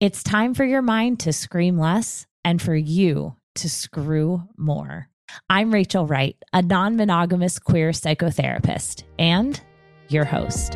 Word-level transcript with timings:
It's 0.00 0.24
time 0.24 0.54
for 0.54 0.64
your 0.64 0.82
mind 0.82 1.20
to 1.20 1.32
scream 1.32 1.78
less 1.78 2.26
and 2.44 2.60
for 2.60 2.74
you 2.74 3.36
to 3.54 3.70
screw 3.70 4.42
more. 4.56 5.08
I'm 5.48 5.72
Rachel 5.72 6.04
Wright, 6.04 6.36
a 6.52 6.62
non 6.62 6.96
monogamous 6.96 7.60
queer 7.60 7.90
psychotherapist 7.90 9.04
and 9.20 9.60
your 10.08 10.24
host. 10.24 10.74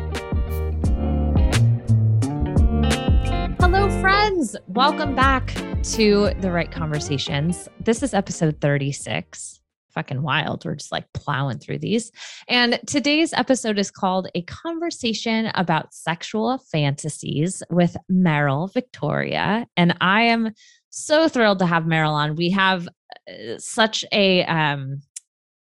Hello, 3.59 3.89
friends. 3.99 4.55
Welcome 4.67 5.15
back 5.15 5.53
to 5.83 6.31
The 6.39 6.49
Wright 6.49 6.71
Conversations. 6.71 7.67
This 7.81 8.01
is 8.01 8.13
episode 8.13 8.61
36 8.61 9.58
fucking 9.93 10.21
wild. 10.21 10.65
We're 10.65 10.75
just 10.75 10.91
like 10.91 11.11
plowing 11.13 11.59
through 11.59 11.79
these. 11.79 12.11
And 12.47 12.79
today's 12.87 13.33
episode 13.33 13.79
is 13.79 13.91
called 13.91 14.29
A 14.35 14.41
Conversation 14.43 15.51
About 15.55 15.93
Sexual 15.93 16.59
Fantasies 16.71 17.63
with 17.69 17.95
Meryl 18.11 18.71
Victoria. 18.73 19.65
And 19.77 19.95
I 20.01 20.23
am 20.23 20.51
so 20.89 21.27
thrilled 21.27 21.59
to 21.59 21.65
have 21.65 21.83
Meryl 21.83 22.13
on. 22.13 22.35
We 22.35 22.49
have 22.51 22.87
uh, 23.27 23.57
such 23.57 24.05
a 24.11 24.43
um, 24.45 25.01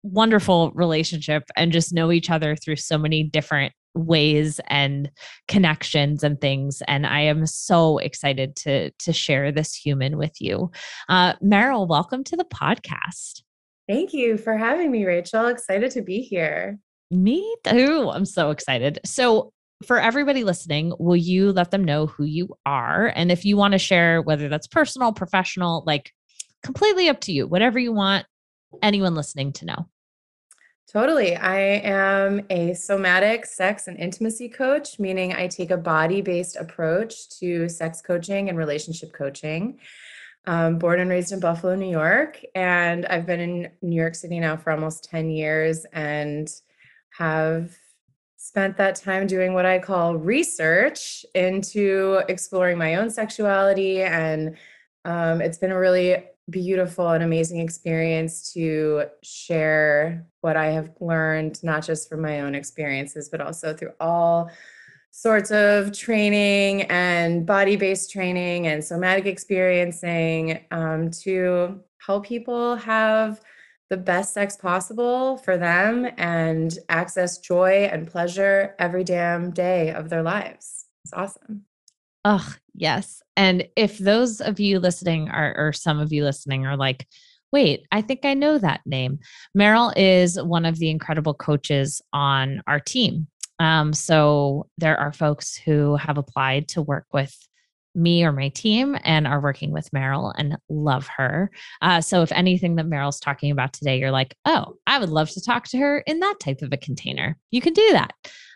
wonderful 0.04 0.72
relationship 0.72 1.44
and 1.56 1.72
just 1.72 1.94
know 1.94 2.12
each 2.12 2.30
other 2.30 2.56
through 2.56 2.78
so 2.78 2.98
many 2.98 3.24
different 3.24 3.74
ways 3.96 4.62
and 4.68 5.12
connections 5.48 6.24
and 6.24 6.40
things 6.40 6.82
and 6.88 7.08
i 7.08 7.20
am 7.20 7.46
so 7.46 7.98
excited 7.98 8.56
to 8.56 8.92
to 8.92 9.12
share 9.12 9.52
this 9.52 9.74
human 9.74 10.16
with 10.18 10.40
you 10.40 10.72
uh 11.10 11.34
meryl 11.44 11.88
welcome 11.88 12.24
to 12.24 12.38
the 12.38 12.46
podcast 12.46 13.42
Thank 13.90 14.14
you 14.14 14.38
for 14.38 14.56
having 14.56 14.92
me, 14.92 15.04
Rachel. 15.04 15.48
Excited 15.48 15.90
to 15.92 16.04
be 16.04 16.22
here. 16.22 16.78
Me 17.10 17.56
too. 17.64 18.12
I'm 18.14 18.24
so 18.24 18.52
excited. 18.52 19.00
So, 19.04 19.52
for 19.84 20.00
everybody 20.00 20.44
listening, 20.44 20.94
will 21.00 21.16
you 21.16 21.52
let 21.52 21.72
them 21.72 21.84
know 21.84 22.06
who 22.06 22.24
you 22.24 22.56
are? 22.68 23.12
And 23.16 23.32
if 23.32 23.46
you 23.46 23.58
want 23.58 23.72
to 23.72 23.80
share, 23.80 24.22
whether 24.22 24.48
that's 24.48 24.68
personal, 24.68 25.12
professional, 25.12 25.84
like 25.88 26.12
completely 26.62 27.10
up 27.10 27.20
to 27.22 27.32
you, 27.32 27.48
whatever 27.48 27.80
you 27.80 27.92
want 27.92 28.28
anyone 28.84 29.16
listening 29.16 29.54
to 29.54 29.66
know. 29.66 29.88
Totally. 30.92 31.36
I 31.36 31.60
am 31.60 32.46
a 32.52 32.76
somatic 32.76 33.48
sex 33.48 33.88
and 33.88 33.98
intimacy 33.98 34.50
coach, 34.50 35.00
meaning 35.00 35.34
I 35.34 35.48
take 35.48 35.72
a 35.72 35.78
body 35.78 36.22
based 36.22 36.58
approach 36.58 37.30
to 37.40 37.68
sex 37.70 38.02
coaching 38.02 38.50
and 38.50 38.58
relationship 38.58 39.14
coaching 39.14 39.80
um, 40.46 40.80
born 40.80 41.00
and 41.00 41.10
raised 41.10 41.32
in 41.32 41.40
Buffalo, 41.40 41.76
New 41.76 41.90
York. 41.90 42.44
And 42.56 43.06
I've 43.06 43.26
been 43.26 43.40
in 43.40 43.72
New 43.82 43.96
York 43.96 44.16
City 44.16 44.40
now 44.40 44.58
for 44.58 44.72
almost 44.72 45.04
10 45.06 45.30
years 45.30 45.86
and 45.94 46.50
have 47.12 47.76
spent 48.38 48.78
that 48.78 48.96
time 48.96 49.28
doing 49.28 49.54
what 49.54 49.66
I 49.66 49.80
call 49.80 50.16
research 50.16 51.26
into 51.36 52.22
exploring 52.30 52.78
my 52.78 52.96
own 52.96 53.10
sexuality. 53.10 54.02
And 54.02 54.58
um, 55.06 55.42
it's 55.42 55.58
been 55.58 55.72
a 55.72 55.80
really 55.80 56.24
beautiful 56.50 57.10
and 57.10 57.24
amazing 57.24 57.60
experience 57.60 58.52
to 58.54 59.04
share 59.22 60.26
what 60.42 60.58
I 60.58 60.68
have 60.68 60.92
learned, 61.00 61.64
not 61.64 61.84
just 61.84 62.10
from 62.10 62.22
my 62.22 62.42
own 62.42 62.56
experiences, 62.56 63.30
but 63.30 63.42
also 63.42 63.74
through 63.74 63.94
all 64.00 64.50
sorts 65.12 65.52
of 65.52 65.92
training 65.92 66.84
and 66.84 67.46
body 67.46 67.76
based 67.76 68.12
training 68.12 68.68
and 68.68 68.84
somatic 68.84 69.26
experiencing 69.26 70.64
um, 70.72 71.10
to 71.12 71.80
help 72.06 72.26
people 72.26 72.76
have 72.76 73.42
the 73.90 73.98
best 73.98 74.34
sex 74.34 74.56
possible 74.56 75.38
for 75.38 75.58
them 75.58 76.08
and 76.18 76.78
access 76.90 77.40
joy 77.40 77.90
and 77.92 78.08
pleasure 78.08 78.76
every 78.78 79.04
damn 79.04 79.52
day 79.52 79.92
of 79.92 80.10
their 80.10 80.22
lives. 80.22 80.86
It's 81.04 81.14
awesome. 81.14 81.66
Oh, 82.24 82.54
yes. 82.76 83.24
And 83.36 83.68
if 83.76 83.98
those 83.98 84.42
of 84.42 84.60
you 84.60 84.80
listening 84.80 85.30
are, 85.30 85.56
or 85.58 85.74
some 85.74 86.00
of 86.00 86.12
you 86.14 86.24
listening 86.24 86.68
are 86.68 86.78
like, 86.78 87.08
wait, 87.52 87.86
I 87.92 88.02
think 88.02 88.26
I 88.26 88.36
know 88.36 88.60
that 88.60 88.82
name. 88.86 89.20
Meryl 89.58 89.92
is 89.96 90.40
one 90.40 90.66
of 90.66 90.78
the 90.78 90.90
incredible 90.90 91.34
coaches 91.34 92.02
on 92.14 92.62
our 92.68 92.80
team. 92.80 93.28
Um, 93.60 93.94
so 93.94 94.68
there 94.78 94.98
are 94.98 95.12
folks 95.12 95.56
who 95.56 95.96
have 95.98 96.18
applied 96.18 96.70
to 96.70 96.82
work 96.82 97.06
with 97.14 97.36
me 97.96 98.24
or 98.24 98.32
my 98.32 98.50
team 98.50 98.98
and 99.04 99.28
are 99.28 99.42
working 99.42 99.72
with 99.72 99.90
Meryl 99.92 100.34
and 100.38 100.58
love 100.70 101.08
her. 101.18 101.52
Uh, 101.82 102.02
so 102.02 102.22
if 102.22 102.32
anything 102.32 102.76
that 102.76 102.88
Meryl's 102.88 103.20
talking 103.20 103.52
about 103.52 103.74
today, 103.74 104.00
you're 104.00 104.12
like, 104.12 104.36
oh, 104.46 104.76
I 104.88 105.00
would 105.00 105.10
love 105.10 105.30
to 105.32 105.42
talk 105.42 105.68
to 105.70 105.78
her 105.78 106.00
in 106.00 106.20
that 106.20 106.40
type 106.40 106.62
of 106.62 106.72
a 106.72 106.78
container. 106.78 107.38
You 107.52 107.62
can 107.62 107.74
do 107.74 107.90
that. 107.92 108.12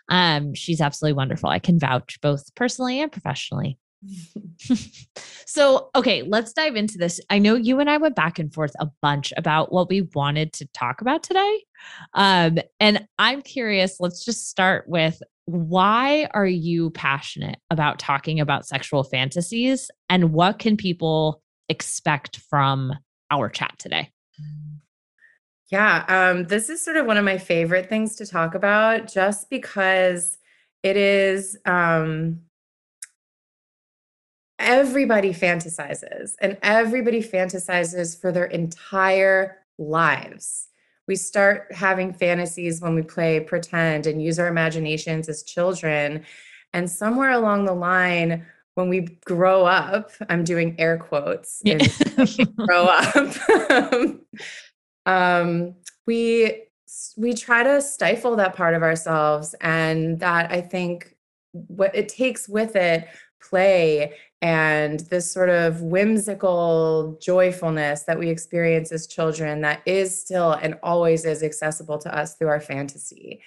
Um, 0.08 0.54
she's 0.54 0.80
absolutely 0.80 1.16
wonderful. 1.16 1.48
I 1.48 1.58
can 1.58 1.78
vouch 1.78 2.18
both 2.20 2.54
personally 2.54 3.00
and 3.00 3.10
professionally. 3.10 3.78
so, 5.46 5.90
okay, 5.94 6.22
let's 6.22 6.52
dive 6.52 6.76
into 6.76 6.98
this. 6.98 7.20
I 7.30 7.38
know 7.38 7.54
you 7.54 7.80
and 7.80 7.88
I 7.88 7.96
went 7.96 8.16
back 8.16 8.38
and 8.38 8.52
forth 8.52 8.72
a 8.80 8.88
bunch 9.02 9.32
about 9.36 9.72
what 9.72 9.88
we 9.88 10.02
wanted 10.14 10.52
to 10.54 10.66
talk 10.74 11.00
about 11.00 11.22
today. 11.22 11.64
Um, 12.14 12.58
and 12.80 13.06
I'm 13.18 13.42
curious, 13.42 14.00
let's 14.00 14.24
just 14.24 14.48
start 14.48 14.88
with 14.88 15.22
why 15.46 16.28
are 16.32 16.46
you 16.46 16.90
passionate 16.90 17.58
about 17.70 17.98
talking 17.98 18.40
about 18.40 18.66
sexual 18.66 19.04
fantasies 19.04 19.90
and 20.08 20.32
what 20.32 20.58
can 20.58 20.76
people 20.76 21.42
expect 21.68 22.38
from 22.38 22.94
our 23.30 23.48
chat 23.48 23.74
today? 23.78 24.10
Yeah, 25.70 26.04
um, 26.08 26.44
this 26.44 26.70
is 26.70 26.82
sort 26.82 26.96
of 26.96 27.06
one 27.06 27.16
of 27.16 27.24
my 27.24 27.38
favorite 27.38 27.88
things 27.88 28.16
to 28.16 28.26
talk 28.26 28.54
about 28.54 29.12
just 29.12 29.50
because 29.50 30.38
it 30.82 30.96
is 30.96 31.58
um, 31.66 32.40
everybody 34.58 35.32
fantasizes 35.32 36.34
and 36.40 36.56
everybody 36.62 37.22
fantasizes 37.22 38.18
for 38.18 38.32
their 38.32 38.46
entire 38.46 39.58
lives. 39.78 40.68
We 41.06 41.16
start 41.16 41.66
having 41.72 42.12
fantasies 42.12 42.80
when 42.80 42.94
we 42.94 43.02
play 43.02 43.40
pretend 43.40 44.06
and 44.06 44.22
use 44.22 44.38
our 44.38 44.48
imaginations 44.48 45.28
as 45.28 45.42
children. 45.42 46.24
And 46.72 46.90
somewhere 46.90 47.32
along 47.32 47.66
the 47.66 47.74
line, 47.74 48.46
when 48.74 48.88
we 48.88 49.00
grow 49.24 49.64
up, 49.64 50.10
I'm 50.28 50.44
doing 50.44 50.74
air 50.78 50.98
quotes, 50.98 51.60
yeah. 51.64 51.78
grow 52.56 52.86
up, 52.86 54.16
um, 55.06 55.74
we 56.06 56.62
we 57.16 57.34
try 57.34 57.62
to 57.62 57.80
stifle 57.80 58.36
that 58.36 58.54
part 58.54 58.74
of 58.74 58.82
ourselves, 58.82 59.54
and 59.60 60.18
that 60.20 60.50
I 60.50 60.60
think 60.60 61.16
what 61.52 61.94
it 61.94 62.08
takes 62.08 62.48
with 62.48 62.74
it 62.74 63.06
play 63.48 64.14
and 64.42 65.00
this 65.00 65.32
sort 65.32 65.48
of 65.48 65.80
whimsical 65.80 67.18
joyfulness 67.20 68.02
that 68.02 68.18
we 68.18 68.28
experience 68.28 68.92
as 68.92 69.06
children 69.06 69.62
that 69.62 69.80
is 69.86 70.20
still 70.20 70.52
and 70.52 70.78
always 70.82 71.24
is 71.24 71.42
accessible 71.42 71.96
to 71.98 72.14
us 72.14 72.36
through 72.36 72.48
our 72.48 72.60
fantasy. 72.60 73.40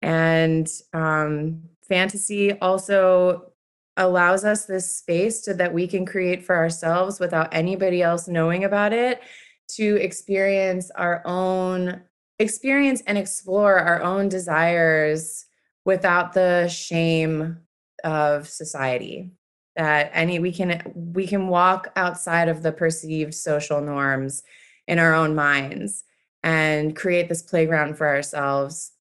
And 0.00 0.68
um, 0.94 1.62
fantasy 1.86 2.58
also 2.60 3.52
allows 3.96 4.44
us 4.44 4.64
this 4.64 4.96
space 4.96 5.44
so 5.44 5.52
that 5.52 5.74
we 5.74 5.86
can 5.86 6.06
create 6.06 6.42
for 6.42 6.56
ourselves 6.56 7.20
without 7.20 7.52
anybody 7.52 8.02
else 8.02 8.26
knowing 8.26 8.64
about 8.64 8.92
it 8.92 9.20
to 9.68 9.96
experience 9.96 10.90
our 10.92 11.22
own 11.26 12.00
experience 12.38 13.02
and 13.06 13.18
explore 13.18 13.78
our 13.78 14.02
own 14.02 14.28
desires 14.28 15.44
without 15.84 16.32
the 16.32 16.68
shame 16.68 17.58
of 18.04 18.48
society 18.48 19.30
that 19.76 20.10
any 20.12 20.38
we 20.38 20.52
can 20.52 20.82
we 20.94 21.26
can 21.26 21.48
walk 21.48 21.92
outside 21.96 22.48
of 22.48 22.62
the 22.62 22.72
perceived 22.72 23.34
social 23.34 23.80
norms 23.80 24.42
in 24.86 24.98
our 24.98 25.14
own 25.14 25.34
minds 25.34 26.04
and 26.42 26.96
create 26.96 27.28
this 27.28 27.42
playground 27.42 27.96
for 27.96 28.06
ourselves 28.06 28.92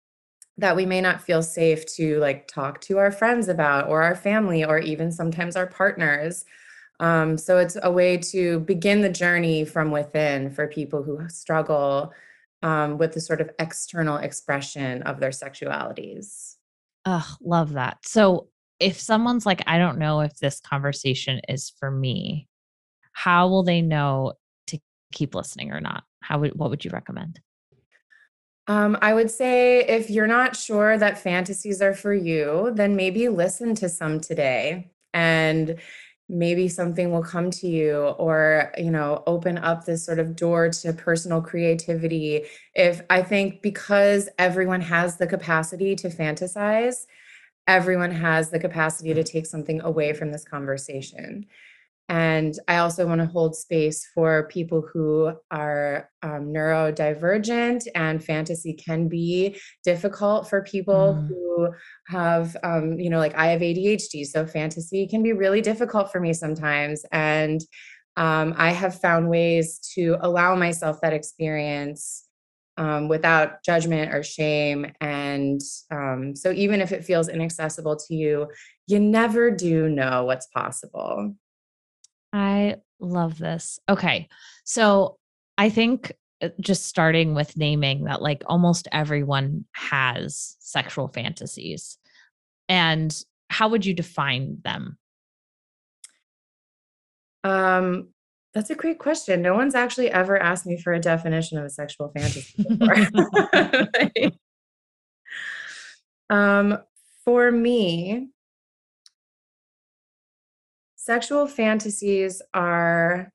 that 0.58 0.76
we 0.76 0.86
may 0.86 1.02
not 1.02 1.22
feel 1.22 1.42
safe 1.42 1.86
to 1.86 2.20
like 2.20 2.48
talk 2.48 2.80
to 2.82 2.98
our 2.98 3.12
friends 3.12 3.48
about 3.48 3.90
or 3.90 4.04
our 4.04 4.16
family 4.16 4.64
or 4.64 4.80
even 4.80 5.12
sometimes 5.12 5.56
our 5.56 5.68
partners 5.68 6.46
um, 7.02 7.36
so 7.36 7.58
it's 7.58 7.78
a 7.82 7.92
way 7.92 8.16
to 8.18 8.60
begin 8.60 9.02
the 9.02 9.10
journey 9.10 9.66
from 9.66 9.90
within 9.90 10.52
for 10.52 10.68
people 10.68 11.02
who 11.02 11.28
struggle 11.30 12.14
um, 12.62 13.00
with 13.00 13.14
the 13.14 13.20
sort 13.20 13.42
of 13.42 13.50
external 13.58 14.18
expression 14.18 15.02
of 15.02 15.20
their 15.20 15.32
sexualities. 15.32 16.58
Oh, 17.06 17.28
love 17.42 17.74
that. 17.74 17.98
So 18.06 18.50
if 18.82 19.00
someone's 19.00 19.46
like, 19.46 19.62
I 19.68 19.78
don't 19.78 20.00
know 20.00 20.22
if 20.22 20.38
this 20.38 20.60
conversation 20.60 21.40
is 21.48 21.72
for 21.80 21.92
me, 21.92 22.48
how 23.14 23.48
will 23.48 23.64
they 23.64 23.82
know 23.82 24.34
to 24.68 24.80
keep 25.14 25.36
listening 25.36 25.72
or 25.72 25.80
not? 25.80 26.04
How 26.22 26.40
would 26.40 26.56
what 26.56 26.70
would 26.72 26.84
you 26.84 26.92
recommend? 26.92 27.40
Um, 28.68 28.98
I 29.02 29.14
would 29.14 29.30
say 29.32 29.84
if 29.84 30.10
you're 30.10 30.28
not 30.28 30.56
sure 30.56 30.98
that 30.98 31.18
fantasies 31.18 31.82
are 31.82 31.94
for 31.94 32.14
you, 32.14 32.72
then 32.74 32.96
maybe 32.96 33.28
listen 33.28 33.76
to 33.76 33.90
some 33.90 34.20
today 34.20 34.92
and 35.14 35.80
maybe 36.32 36.70
something 36.70 37.12
will 37.12 37.24
come 37.24 37.52
to 37.52 37.68
you 37.68 37.98
or 38.18 38.72
you 38.78 38.90
know 38.90 39.22
open 39.28 39.58
up 39.58 39.84
this 39.84 40.06
sort 40.06 40.18
of 40.18 40.34
door 40.34 40.70
to 40.70 40.94
personal 40.94 41.42
creativity 41.42 42.46
if 42.74 43.02
i 43.10 43.22
think 43.22 43.62
because 43.62 44.30
everyone 44.40 44.80
has 44.80 45.18
the 45.18 45.28
capacity 45.28 45.94
to 45.94 46.08
fantasize 46.08 47.06
everyone 47.68 48.12
has 48.12 48.50
the 48.50 48.60
capacity 48.60 49.14
to 49.14 49.24
take 49.24 49.46
something 49.46 49.82
away 49.82 50.14
from 50.14 50.32
this 50.32 50.44
conversation 50.44 51.46
and 52.12 52.60
I 52.68 52.80
also 52.80 53.08
want 53.08 53.22
to 53.22 53.26
hold 53.26 53.56
space 53.56 54.06
for 54.14 54.50
people 54.50 54.82
who 54.82 55.32
are 55.50 56.10
um, 56.22 56.52
neurodivergent, 56.52 57.88
and 57.96 58.22
fantasy 58.22 58.74
can 58.74 59.08
be 59.08 59.58
difficult 59.86 60.50
for 60.50 60.62
people 60.62 61.16
mm. 61.16 61.28
who 61.30 61.70
have, 62.08 62.58
um, 62.64 63.00
you 63.00 63.10
know, 63.10 63.18
like 63.18 63.34
I 63.36 63.48
have 63.48 63.62
ADHD. 63.62 64.26
So 64.26 64.46
fantasy 64.46 65.08
can 65.08 65.24
be 65.24 65.32
really 65.32 65.62
difficult 65.62 66.12
for 66.12 66.20
me 66.20 66.34
sometimes. 66.34 67.06
And 67.14 67.62
um, 68.18 68.56
I 68.58 68.72
have 68.72 69.00
found 69.00 69.30
ways 69.30 69.80
to 69.96 70.18
allow 70.20 70.54
myself 70.58 71.00
that 71.00 71.14
experience 71.14 72.28
um, 72.78 73.08
without 73.08 73.64
judgment 73.64 74.14
or 74.14 74.24
shame. 74.24 74.92
And 75.02 75.62
um, 75.92 76.36
so, 76.36 76.52
even 76.52 76.82
if 76.82 76.92
it 76.92 77.06
feels 77.06 77.28
inaccessible 77.28 77.98
to 77.98 78.16
you, 78.16 78.48
you 78.88 79.00
never 79.00 79.52
do 79.52 79.90
know 79.90 80.26
what's 80.26 80.48
possible. 80.48 81.36
I 82.34 82.78
love 83.00 83.38
this. 83.38 83.80
Okay. 83.90 84.28
So 84.64 85.18
I 85.58 85.70
think 85.70 86.14
uh, 86.42 86.50
just 86.60 86.86
starting 86.86 87.34
with 87.34 87.58
naming 87.58 88.06
that 88.06 88.22
like 88.22 88.44
almost 88.46 88.88
everyone 88.92 89.66
has 89.74 90.56
sexual 90.60 91.08
fantasies. 91.08 91.98
And 92.70 93.14
how 93.50 93.70
would 93.70 93.86
you 93.86 93.94
define 93.94 94.58
them? 94.64 94.98
Um 97.44 98.10
that's 98.54 98.70
a 98.70 98.76
great 98.76 99.00
question. 99.00 99.42
No 99.42 99.56
one's 99.56 99.76
actually 99.76 100.12
ever 100.12 100.38
asked 100.38 100.66
me 100.66 100.78
for 100.78 100.94
a 100.94 101.00
definition 101.00 101.58
of 101.58 101.66
a 101.66 101.70
sexual 101.70 102.12
fantasy 102.16 102.64
before. 102.64 103.08
um 106.30 106.78
for 107.24 107.52
me, 107.52 108.30
Sexual 111.04 111.48
fantasies 111.48 112.44
are 112.54 113.34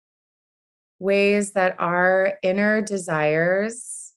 ways 1.01 1.51
that 1.55 1.75
our 1.81 2.35
inner 2.45 2.81
desires, 2.81 4.13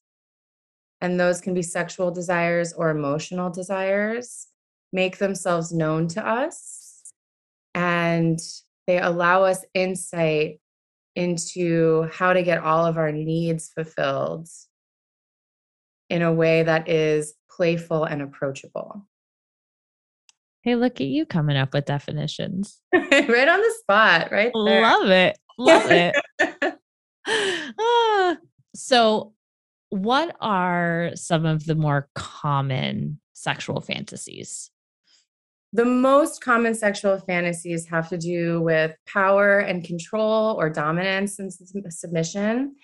and 1.00 1.18
those 1.18 1.40
can 1.40 1.52
be 1.52 1.60
sexual 1.60 2.12
desires 2.12 2.72
or 2.72 2.90
emotional 2.90 3.50
desires, 3.50 4.46
make 4.92 5.18
themselves 5.18 5.72
known 5.72 6.06
to 6.06 6.24
us. 6.24 7.02
And 7.74 8.38
they 8.86 9.00
allow 9.00 9.42
us 9.42 9.64
insight 9.74 10.60
into 11.14 12.08
how 12.12 12.32
to 12.32 12.42
get 12.42 12.62
all 12.62 12.86
of 12.86 12.96
our 12.96 13.12
needs 13.12 13.68
fulfilled 13.68 14.48
in 16.08 16.22
a 16.22 16.32
way 16.32 16.62
that 16.62 16.88
is 16.88 17.34
playful 17.50 18.04
and 18.04 18.22
approachable. 18.22 19.06
Hey, 20.62 20.74
look 20.74 21.00
at 21.00 21.06
you 21.06 21.24
coming 21.24 21.56
up 21.56 21.72
with 21.72 21.86
definitions. 21.86 22.80
right 22.92 23.48
on 23.48 23.60
the 23.60 23.74
spot, 23.80 24.30
right 24.30 24.52
there. 24.54 24.82
Love 24.82 25.10
it. 25.10 25.38
Love 25.58 25.90
it. 25.90 26.16
ah, 27.78 28.36
so, 28.74 29.32
what 29.88 30.36
are 30.40 31.10
some 31.14 31.46
of 31.46 31.64
the 31.64 31.74
more 31.74 32.08
common 32.14 33.20
sexual 33.32 33.80
fantasies? 33.80 34.70
The 35.72 35.84
most 35.84 36.42
common 36.42 36.74
sexual 36.74 37.18
fantasies 37.18 37.86
have 37.88 38.08
to 38.08 38.18
do 38.18 38.60
with 38.60 38.92
power 39.06 39.60
and 39.60 39.84
control 39.84 40.56
or 40.58 40.68
dominance 40.68 41.38
and 41.38 41.52
submission, 41.52 42.74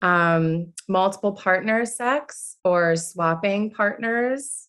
um, 0.00 0.72
multiple 0.88 1.32
partner 1.32 1.84
sex 1.84 2.56
or 2.64 2.96
swapping 2.96 3.70
partners, 3.70 4.68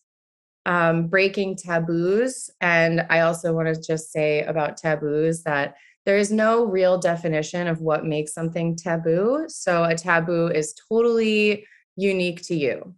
um, 0.66 1.08
breaking 1.08 1.56
taboos. 1.56 2.50
And 2.60 3.06
I 3.08 3.20
also 3.20 3.54
want 3.54 3.74
to 3.74 3.80
just 3.80 4.12
say 4.12 4.42
about 4.42 4.76
taboos 4.76 5.42
that 5.44 5.76
there 6.04 6.18
is 6.18 6.30
no 6.30 6.66
real 6.66 6.98
definition 6.98 7.66
of 7.66 7.80
what 7.80 8.04
makes 8.04 8.34
something 8.34 8.76
taboo. 8.76 9.46
So 9.48 9.84
a 9.84 9.94
taboo 9.94 10.48
is 10.48 10.74
totally 10.88 11.66
unique 11.96 12.42
to 12.42 12.54
you. 12.54 12.94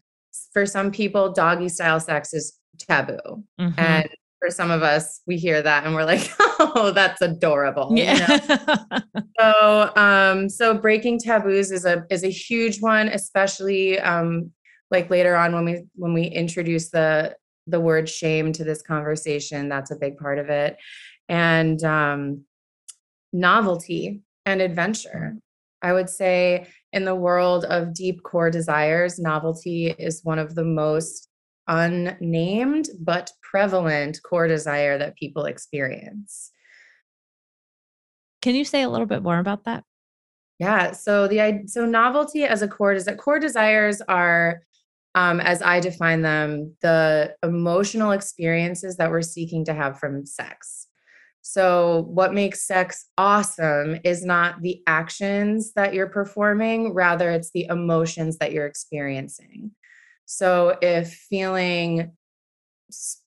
For 0.53 0.67
some 0.67 0.91
people, 0.91 1.33
doggy 1.33 1.69
style 1.69 2.01
sex 2.01 2.35
is 2.35 2.59
taboo. 2.79 3.45
Mm-hmm. 3.61 3.79
And 3.79 4.09
for 4.39 4.51
some 4.51 4.71
of 4.71 4.83
us, 4.83 5.23
we 5.27 5.37
hear 5.37 5.63
that 5.63 5.85
and 5.85 5.95
we're 5.95 6.05
like, 6.05 6.31
oh, 6.41 6.93
that's 6.95 7.23
adorable. 7.23 7.93
Yeah. 7.95 8.41
You 8.49 8.57
know? 8.57 9.23
so 9.41 9.97
um, 9.97 10.49
so 10.49 10.75
breaking 10.75 11.21
taboos 11.21 11.71
is 11.71 11.85
a 11.85 12.05
is 12.11 12.25
a 12.25 12.31
huge 12.31 12.81
one, 12.81 13.09
especially 13.09 13.99
um 14.01 14.51
like 14.91 15.11
later 15.11 15.37
on 15.37 15.55
when 15.55 15.65
we 15.65 15.85
when 15.95 16.13
we 16.13 16.25
introduce 16.25 16.91
the 16.91 17.35
the 17.67 17.81
word 17.81 18.09
shame 18.09 18.53
to 18.53 18.65
this 18.65 18.83
conversation. 18.83 19.69
That's 19.69 19.91
a 19.91 19.97
big 19.97 20.17
part 20.19 20.39
of 20.39 20.49
it. 20.51 20.77
And 21.29 21.83
um, 21.83 22.45
novelty 23.33 24.23
and 24.45 24.61
adventure. 24.61 25.37
I 25.83 25.93
would 25.93 26.09
say 26.09 26.69
in 26.93 27.05
the 27.05 27.15
world 27.15 27.65
of 27.65 27.93
deep 27.93 28.23
core 28.23 28.51
desires, 28.51 29.19
novelty 29.19 29.89
is 29.99 30.21
one 30.25 30.39
of 30.39 30.55
the 30.55 30.65
most 30.65 31.29
unnamed 31.69 32.89
but 33.01 33.31
prevalent 33.43 34.21
core 34.23 34.49
desire 34.49 34.99
that 34.99 35.17
people 35.17 35.45
experience. 35.45 36.53
Can 38.43 38.55
you 38.55 38.65
say 38.65 38.83
a 38.83 38.89
little 38.89 39.07
bit 39.07 39.23
more 39.23 39.39
about 39.39 39.65
that? 39.65 39.85
Yeah. 40.59 40.93
So 40.93 41.29
the 41.29 41.65
so 41.67 41.85
novelty 41.85 42.45
as 42.45 42.63
a 42.63 42.69
core 42.69 42.93
is 42.93 43.05
that 43.05 43.19
core 43.19 43.39
desires 43.41 44.01
are 44.09 44.61
um, 45.17 45.41
as 45.41 45.63
I 45.63 45.81
define 45.81 46.21
them, 46.21 46.77
the 46.83 47.35
emotional 47.43 48.11
experiences 48.11 48.99
that 48.99 49.11
we're 49.11 49.23
seeking 49.23 49.65
to 49.65 49.73
have 49.73 49.99
from 49.99 50.27
sex. 50.27 50.89
So, 51.41 52.05
what 52.09 52.35
makes 52.35 52.67
sex 52.67 53.07
awesome 53.17 53.99
is 54.05 54.25
not 54.25 54.61
the 54.61 54.83
actions 54.87 55.73
that 55.73 55.95
you're 55.95 56.09
performing, 56.09 56.93
rather, 56.93 57.31
it's 57.31 57.51
the 57.53 57.67
emotions 57.71 58.37
that 58.39 58.53
you're 58.53 58.67
experiencing. 58.67 59.71
So, 60.27 60.77
if 60.83 61.13
feeling 61.13 62.13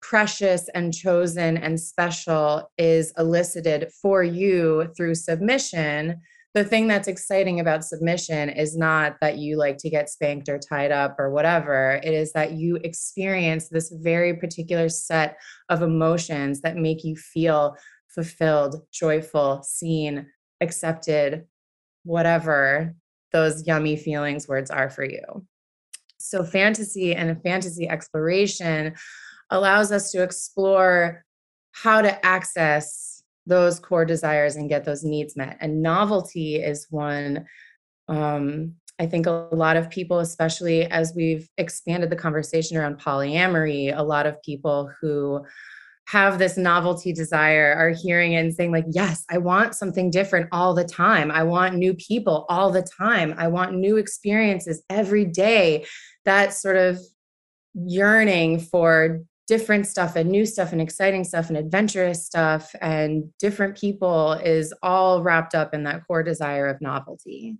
precious 0.01 0.69
and 0.73 0.93
chosen 0.93 1.57
and 1.57 1.79
special 1.79 2.71
is 2.77 3.11
elicited 3.17 3.91
for 4.01 4.23
you 4.23 4.89
through 4.95 5.15
submission, 5.15 6.21
the 6.53 6.63
thing 6.63 6.87
that's 6.87 7.07
exciting 7.07 7.59
about 7.59 7.85
submission 7.85 8.49
is 8.49 8.75
not 8.75 9.17
that 9.21 9.37
you 9.37 9.57
like 9.57 9.77
to 9.77 9.89
get 9.89 10.09
spanked 10.09 10.49
or 10.49 10.57
tied 10.57 10.91
up 10.91 11.15
or 11.19 11.29
whatever. 11.29 11.99
It 12.03 12.13
is 12.13 12.33
that 12.33 12.53
you 12.53 12.77
experience 12.77 13.69
this 13.69 13.93
very 14.01 14.35
particular 14.35 14.89
set 14.89 15.37
of 15.69 15.81
emotions 15.81 16.61
that 16.61 16.75
make 16.75 17.03
you 17.03 17.15
feel 17.15 17.75
fulfilled, 18.07 18.81
joyful, 18.91 19.61
seen, 19.63 20.25
accepted, 20.59 21.45
whatever 22.03 22.95
those 23.31 23.67
yummy 23.67 23.95
feelings 23.95 24.47
words 24.47 24.71
are 24.71 24.89
for 24.89 25.03
you. 25.03 25.45
So, 26.19 26.43
fantasy 26.43 27.15
and 27.15 27.41
fantasy 27.41 27.87
exploration 27.87 28.95
allows 29.49 29.91
us 29.91 30.11
to 30.11 30.21
explore 30.21 31.23
how 31.71 32.01
to 32.01 32.25
access 32.25 33.23
those 33.45 33.79
core 33.79 34.05
desires 34.05 34.55
and 34.55 34.69
get 34.69 34.85
those 34.85 35.03
needs 35.03 35.35
met. 35.35 35.57
And 35.59 35.81
novelty 35.81 36.57
is 36.57 36.87
one. 36.89 37.45
Um, 38.07 38.75
I 38.99 39.05
think 39.05 39.27
a 39.27 39.49
lot 39.51 39.77
of 39.77 39.89
people, 39.89 40.19
especially 40.19 40.85
as 40.85 41.13
we've 41.15 41.49
expanded 41.57 42.09
the 42.09 42.15
conversation 42.17 42.75
around 42.75 42.99
polyamory, 42.99 43.97
a 43.97 44.03
lot 44.03 44.27
of 44.27 44.41
people 44.43 44.91
who 45.01 45.45
have 46.09 46.39
this 46.39 46.57
novelty 46.57 47.13
desire 47.13 47.75
are 47.77 47.89
hearing 47.91 48.35
and 48.35 48.53
saying 48.53 48.71
like 48.71 48.85
yes 48.89 49.23
i 49.29 49.37
want 49.37 49.75
something 49.75 50.09
different 50.09 50.47
all 50.51 50.73
the 50.73 50.83
time. 50.83 51.31
I 51.31 51.43
want 51.43 51.75
new 51.75 51.93
people 51.93 52.45
all 52.49 52.71
the 52.71 52.81
time. 52.81 53.33
I 53.37 53.47
want 53.47 53.73
new 53.73 53.97
experiences 53.97 54.83
every 54.89 55.25
day. 55.25 55.85
That 56.25 56.53
sort 56.53 56.77
of 56.77 56.99
yearning 57.73 58.59
for 58.59 59.21
different 59.47 59.87
stuff 59.87 60.15
and 60.15 60.29
new 60.29 60.45
stuff 60.45 60.71
and 60.71 60.81
exciting 60.81 61.23
stuff 61.23 61.49
and 61.49 61.57
adventurous 61.57 62.25
stuff 62.25 62.75
and 62.81 63.31
different 63.39 63.77
people 63.77 64.33
is 64.33 64.73
all 64.83 65.23
wrapped 65.23 65.55
up 65.55 65.73
in 65.73 65.83
that 65.83 66.05
core 66.05 66.23
desire 66.23 66.67
of 66.67 66.81
novelty. 66.81 67.57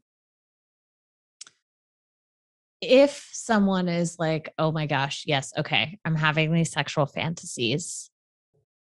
If 2.82 3.30
someone 3.34 3.90
is 3.90 4.18
like, 4.20 4.54
oh 4.58 4.72
my 4.72 4.86
gosh, 4.86 5.24
yes, 5.26 5.52
okay, 5.58 5.98
I'm 6.06 6.16
having 6.16 6.54
these 6.54 6.72
sexual 6.72 7.06
fantasies, 7.06 8.10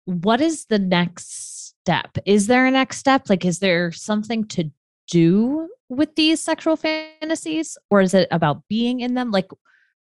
what 0.06 0.40
is 0.40 0.66
the 0.66 0.78
next 0.78 1.68
step? 1.68 2.16
Is 2.24 2.46
there 2.46 2.66
a 2.66 2.70
next 2.70 2.98
step? 2.98 3.28
Like, 3.28 3.44
is 3.44 3.58
there 3.58 3.92
something 3.92 4.46
to 4.48 4.70
do 5.08 5.68
with 5.88 6.14
these 6.16 6.40
sexual 6.40 6.76
fantasies, 6.76 7.76
or 7.90 8.00
is 8.00 8.14
it 8.14 8.28
about 8.30 8.62
being 8.68 9.00
in 9.00 9.14
them? 9.14 9.30
Like, 9.30 9.50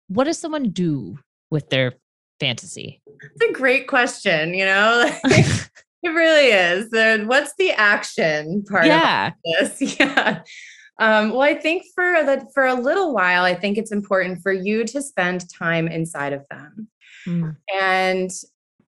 what 0.08 0.24
does 0.24 0.38
someone 0.38 0.70
do 0.70 1.18
with 1.50 1.68
their 1.70 1.94
fantasy? 2.40 3.02
It's 3.06 3.50
a 3.50 3.52
great 3.52 3.88
question. 3.88 4.54
You 4.54 4.66
know, 4.66 5.10
it 5.24 6.08
really 6.08 6.50
is. 6.50 7.26
What's 7.26 7.54
the 7.58 7.72
action 7.72 8.64
part 8.64 8.86
yeah. 8.86 9.28
of 9.28 9.78
this? 9.78 9.98
Yeah. 10.00 10.42
Um, 10.98 11.30
well, 11.30 11.42
I 11.42 11.52
think 11.52 11.82
for 11.94 12.24
the 12.24 12.48
for 12.54 12.64
a 12.64 12.74
little 12.74 13.12
while, 13.12 13.44
I 13.44 13.54
think 13.54 13.76
it's 13.76 13.92
important 13.92 14.40
for 14.42 14.50
you 14.50 14.82
to 14.84 15.02
spend 15.02 15.44
time 15.50 15.88
inside 15.88 16.32
of 16.32 16.46
them. 16.50 16.88
Mm. 17.26 17.56
And 17.78 18.30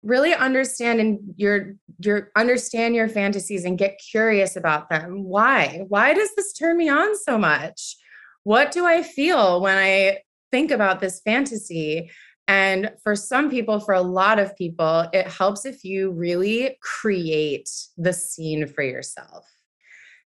really 0.02 0.34
understand 0.34 1.00
and 1.00 1.18
your 1.36 1.74
your 1.98 2.30
understand 2.36 2.94
your 2.94 3.08
fantasies 3.08 3.64
and 3.64 3.78
get 3.78 4.00
curious 4.10 4.56
about 4.56 4.88
them. 4.88 5.24
Why? 5.24 5.84
Why 5.88 6.14
does 6.14 6.34
this 6.36 6.52
turn 6.52 6.76
me 6.76 6.88
on 6.88 7.16
so 7.18 7.38
much? 7.38 7.96
What 8.44 8.70
do 8.70 8.86
I 8.86 9.02
feel 9.02 9.60
when 9.60 9.76
I 9.76 10.18
think 10.50 10.70
about 10.70 11.00
this 11.00 11.20
fantasy? 11.24 12.10
And 12.46 12.92
for 13.02 13.14
some 13.14 13.50
people, 13.50 13.78
for 13.78 13.92
a 13.92 14.00
lot 14.00 14.38
of 14.38 14.56
people, 14.56 15.06
it 15.12 15.26
helps 15.26 15.66
if 15.66 15.84
you 15.84 16.12
really 16.12 16.78
create 16.80 17.68
the 17.98 18.14
scene 18.14 18.66
for 18.66 18.82
yourself. 18.82 19.44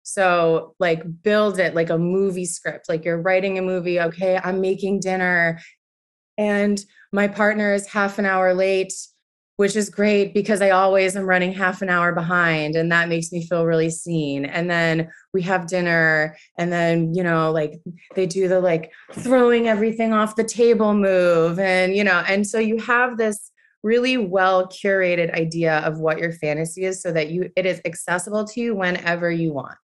So, 0.04 0.76
like, 0.80 1.04
build 1.24 1.58
it 1.58 1.74
like 1.74 1.90
a 1.90 1.98
movie 1.98 2.46
script, 2.46 2.90
like 2.90 3.06
you're 3.06 3.22
writing 3.22 3.58
a 3.58 3.64
movie. 3.64 4.00
Okay, 4.00 4.40
I'm 4.44 4.62
making 4.62 5.00
dinner 5.00 5.60
and 6.38 6.84
my 7.12 7.28
partner 7.28 7.74
is 7.74 7.88
half 7.88 8.18
an 8.18 8.26
hour 8.26 8.54
late 8.54 8.94
which 9.62 9.76
is 9.76 9.92
great 9.92 10.34
because 10.34 10.60
I 10.60 10.72
always 10.72 11.16
am 11.16 11.28
running 11.28 11.54
half 11.54 11.84
an 11.84 11.90
hour 11.90 12.14
behind 12.14 12.76
and 12.76 12.92
that 12.92 13.10
makes 13.10 13.32
me 13.32 13.46
feel 13.46 13.64
really 13.64 13.92
seen. 13.92 14.44
And 14.44 14.68
then 14.68 15.12
we 15.36 15.44
have 15.44 15.68
dinner 15.68 16.36
and 16.58 16.74
then, 16.74 17.14
you 17.14 17.22
know, 17.22 17.52
like 17.52 17.80
they 18.16 18.26
do 18.26 18.48
the 18.48 18.60
like 18.60 18.92
throwing 19.14 19.68
everything 19.68 20.14
off 20.14 20.36
the 20.36 20.44
table 20.44 20.96
move 20.96 21.60
and, 21.60 21.96
you 21.96 22.04
know, 22.04 22.24
and 22.28 22.48
so 22.48 22.58
you 22.58 22.80
have 22.80 23.20
this 23.20 23.52
really 23.84 24.18
well 24.18 24.66
curated 24.66 25.32
idea 25.36 25.78
of 25.82 26.00
what 26.00 26.18
your 26.18 26.32
fantasy 26.32 26.86
is 26.86 27.00
so 27.00 27.12
that 27.12 27.30
you 27.30 27.52
it 27.56 27.68
is 27.68 27.80
accessible 27.86 28.46
to 28.46 28.62
you 28.62 28.74
whenever 28.74 29.30
you 29.30 29.54
want. 29.54 29.78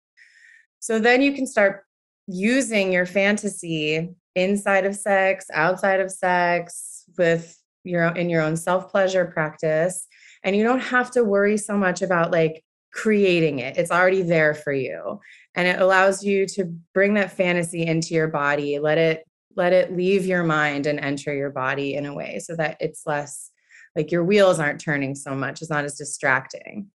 So 0.81 0.99
then 0.99 1.21
you 1.21 1.35
can 1.35 1.47
start 1.47 1.85
using 2.27 2.95
your 2.95 3.05
fantasy 3.05 4.09
inside 4.35 4.87
of 4.87 4.97
sex, 4.97 5.49
outside 5.53 6.01
of 6.01 6.11
sex 6.11 7.05
with 7.19 7.55
your 7.87 8.07
in 8.09 8.29
your 8.29 8.43
own 8.43 8.57
self 8.57 8.91
pleasure 8.91 9.25
practice 9.25 10.07
and 10.43 10.55
you 10.55 10.63
don't 10.63 10.81
have 10.81 11.11
to 11.13 11.25
worry 11.25 11.57
so 11.57 11.77
much 11.77 12.03
about 12.03 12.31
like 12.31 12.63
creating 12.93 13.59
it. 13.59 13.77
It's 13.77 13.91
already 13.91 14.23
there 14.23 14.55
for 14.55 14.73
you 14.73 15.21
and 15.55 15.69
it 15.69 15.81
allows 15.81 16.25
you 16.25 16.47
to 16.47 16.65
bring 16.95 17.15
that 17.15 17.33
fantasy 17.33 17.85
into 17.87 18.15
your 18.15 18.29
body. 18.29 18.79
Let 18.79 18.99
it 18.99 19.25
let 19.55 19.73
it 19.73 19.97
leave 19.97 20.27
your 20.27 20.45
mind 20.45 20.87
and 20.87 21.01
enter 21.01 21.35
your 21.35 21.51
body 21.51 21.95
in 21.95 22.07
a 22.07 22.15
way 22.15 22.39
so 22.39 22.55
that 22.57 22.77
it's 22.79 23.07
less 23.07 23.51
like 23.95 24.13
your 24.13 24.25
wheels 24.25 24.61
aren't 24.61 24.81
turning 24.81 25.15
so 25.15 25.35
much. 25.35 25.63
It's 25.63 25.71
not 25.71 25.85
as 25.85 25.97
distracting. 25.97 26.91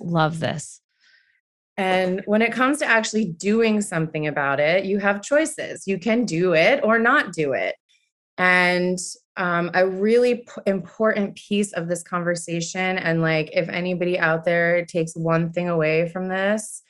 Love 0.00 0.40
this. 0.40 0.80
And 1.76 2.22
when 2.24 2.40
it 2.40 2.52
comes 2.52 2.78
to 2.78 2.86
actually 2.86 3.26
doing 3.26 3.82
something 3.82 4.26
about 4.26 4.60
it 4.60 4.84
you 4.86 4.98
have 4.98 5.22
choices. 5.22 5.86
You 5.86 5.98
can 5.98 6.24
do 6.24 6.54
it 6.54 6.80
or 6.82 6.98
not 6.98 7.32
do 7.32 7.52
it. 7.52 7.76
And 8.38 8.98
um, 9.36 9.70
a 9.74 9.86
really 9.86 10.36
p- 10.36 10.62
important 10.66 11.36
piece 11.36 11.72
of 11.72 11.88
this 11.88 12.02
conversation. 12.02 12.98
And 12.98 13.22
like, 13.22 13.50
if 13.52 13.68
anybody 13.68 14.18
out 14.18 14.44
there 14.44 14.84
takes 14.84 15.14
one 15.16 15.52
thing 15.52 15.68
away 15.68 16.08
from 16.08 16.28
this, 16.28 16.82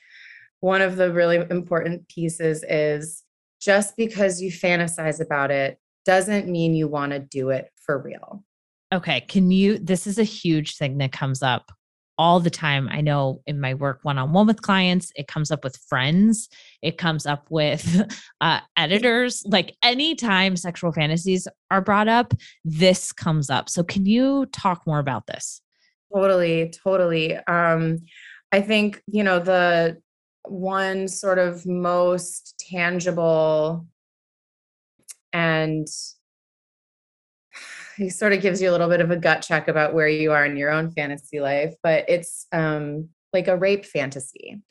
one 0.59 0.81
of 0.81 0.95
the 0.95 1.11
really 1.11 1.37
important 1.49 2.07
pieces 2.07 2.63
is 2.67 3.23
just 3.61 3.95
because 3.97 4.41
you 4.41 4.51
fantasize 4.51 5.19
about 5.19 5.51
it 5.51 5.79
doesn't 6.05 6.47
mean 6.47 6.73
you 6.73 6.87
want 6.87 7.11
to 7.11 7.19
do 7.19 7.49
it 7.49 7.69
for 7.75 8.01
real. 8.01 8.43
Okay. 8.93 9.21
Can 9.21 9.51
you? 9.51 9.77
This 9.77 10.07
is 10.07 10.17
a 10.17 10.23
huge 10.23 10.77
thing 10.77 10.97
that 10.99 11.11
comes 11.11 11.43
up 11.43 11.71
all 12.17 12.39
the 12.39 12.49
time. 12.49 12.89
I 12.91 13.01
know 13.01 13.41
in 13.45 13.59
my 13.59 13.73
work 13.73 13.99
one 14.03 14.17
on 14.17 14.33
one 14.33 14.47
with 14.47 14.61
clients, 14.61 15.11
it 15.15 15.27
comes 15.27 15.51
up 15.51 15.63
with 15.63 15.77
friends, 15.77 16.49
it 16.81 16.97
comes 16.97 17.25
up 17.25 17.47
with 17.49 18.01
uh, 18.41 18.59
editors. 18.75 19.43
Like 19.47 19.75
anytime 19.83 20.55
sexual 20.55 20.91
fantasies 20.91 21.47
are 21.71 21.81
brought 21.81 22.07
up, 22.07 22.33
this 22.63 23.11
comes 23.11 23.49
up. 23.49 23.69
So, 23.69 23.83
can 23.83 24.05
you 24.05 24.47
talk 24.47 24.85
more 24.87 24.99
about 24.99 25.27
this? 25.27 25.61
Totally, 26.13 26.69
totally. 26.69 27.35
Um, 27.47 27.99
I 28.51 28.61
think, 28.61 29.01
you 29.07 29.23
know, 29.23 29.39
the 29.39 30.01
one 30.43 31.07
sort 31.07 31.37
of 31.37 31.65
most 31.65 32.55
tangible 32.59 33.85
and 35.33 35.87
he 37.97 38.09
sort 38.09 38.33
of 38.33 38.41
gives 38.41 38.61
you 38.61 38.69
a 38.69 38.71
little 38.71 38.89
bit 38.89 39.01
of 39.01 39.11
a 39.11 39.17
gut 39.17 39.41
check 39.41 39.67
about 39.67 39.93
where 39.93 40.07
you 40.07 40.31
are 40.31 40.45
in 40.45 40.55
your 40.55 40.69
own 40.69 40.91
fantasy 40.91 41.39
life, 41.39 41.73
but 41.81 42.05
it's 42.07 42.45
um, 42.51 43.09
like 43.33 43.47
a 43.47 43.57
rape 43.57 43.85
fantasy. 43.85 44.61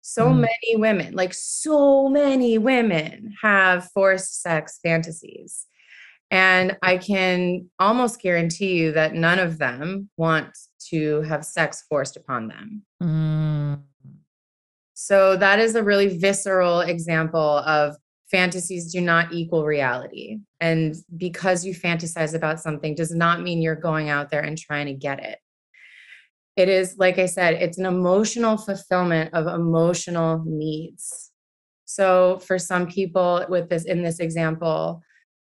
So 0.00 0.26
mm. 0.26 0.40
many 0.40 0.76
women, 0.76 1.14
like 1.14 1.34
so 1.34 2.08
many 2.08 2.58
women, 2.58 3.34
have 3.42 3.90
forced 3.92 4.42
sex 4.42 4.80
fantasies. 4.82 5.66
And 6.30 6.76
I 6.82 6.96
can 6.96 7.68
almost 7.78 8.22
guarantee 8.22 8.76
you 8.76 8.92
that 8.92 9.14
none 9.14 9.38
of 9.38 9.58
them 9.58 10.08
want 10.16 10.56
to 10.88 11.22
have 11.22 11.44
sex 11.44 11.84
forced 11.88 12.16
upon 12.16 12.48
them. 12.48 12.82
Mm. 13.02 13.82
So 14.94 15.36
that 15.36 15.58
is 15.58 15.74
a 15.74 15.82
really 15.82 16.18
visceral 16.18 16.80
example 16.80 17.58
of 17.58 17.96
fantasies 18.30 18.92
do 18.92 19.00
not 19.00 19.32
equal 19.32 19.64
reality. 19.64 20.38
And 20.60 20.94
because 21.16 21.64
you 21.64 21.74
fantasize 21.74 22.34
about 22.34 22.60
something 22.60 22.94
does 22.94 23.14
not 23.14 23.42
mean 23.42 23.60
you're 23.60 23.74
going 23.74 24.08
out 24.08 24.30
there 24.30 24.40
and 24.40 24.56
trying 24.56 24.86
to 24.86 24.92
get 24.92 25.22
it. 25.22 25.38
It 26.56 26.68
is, 26.68 26.96
like 26.98 27.18
I 27.18 27.26
said, 27.26 27.54
it's 27.54 27.78
an 27.78 27.86
emotional 27.86 28.56
fulfillment 28.56 29.32
of 29.34 29.46
emotional 29.46 30.42
needs. 30.46 31.30
So 31.84 32.38
for 32.40 32.58
some 32.58 32.86
people 32.86 33.44
with 33.48 33.68
this 33.68 33.84
in 33.84 34.02
this 34.02 34.20
example, 34.20 35.02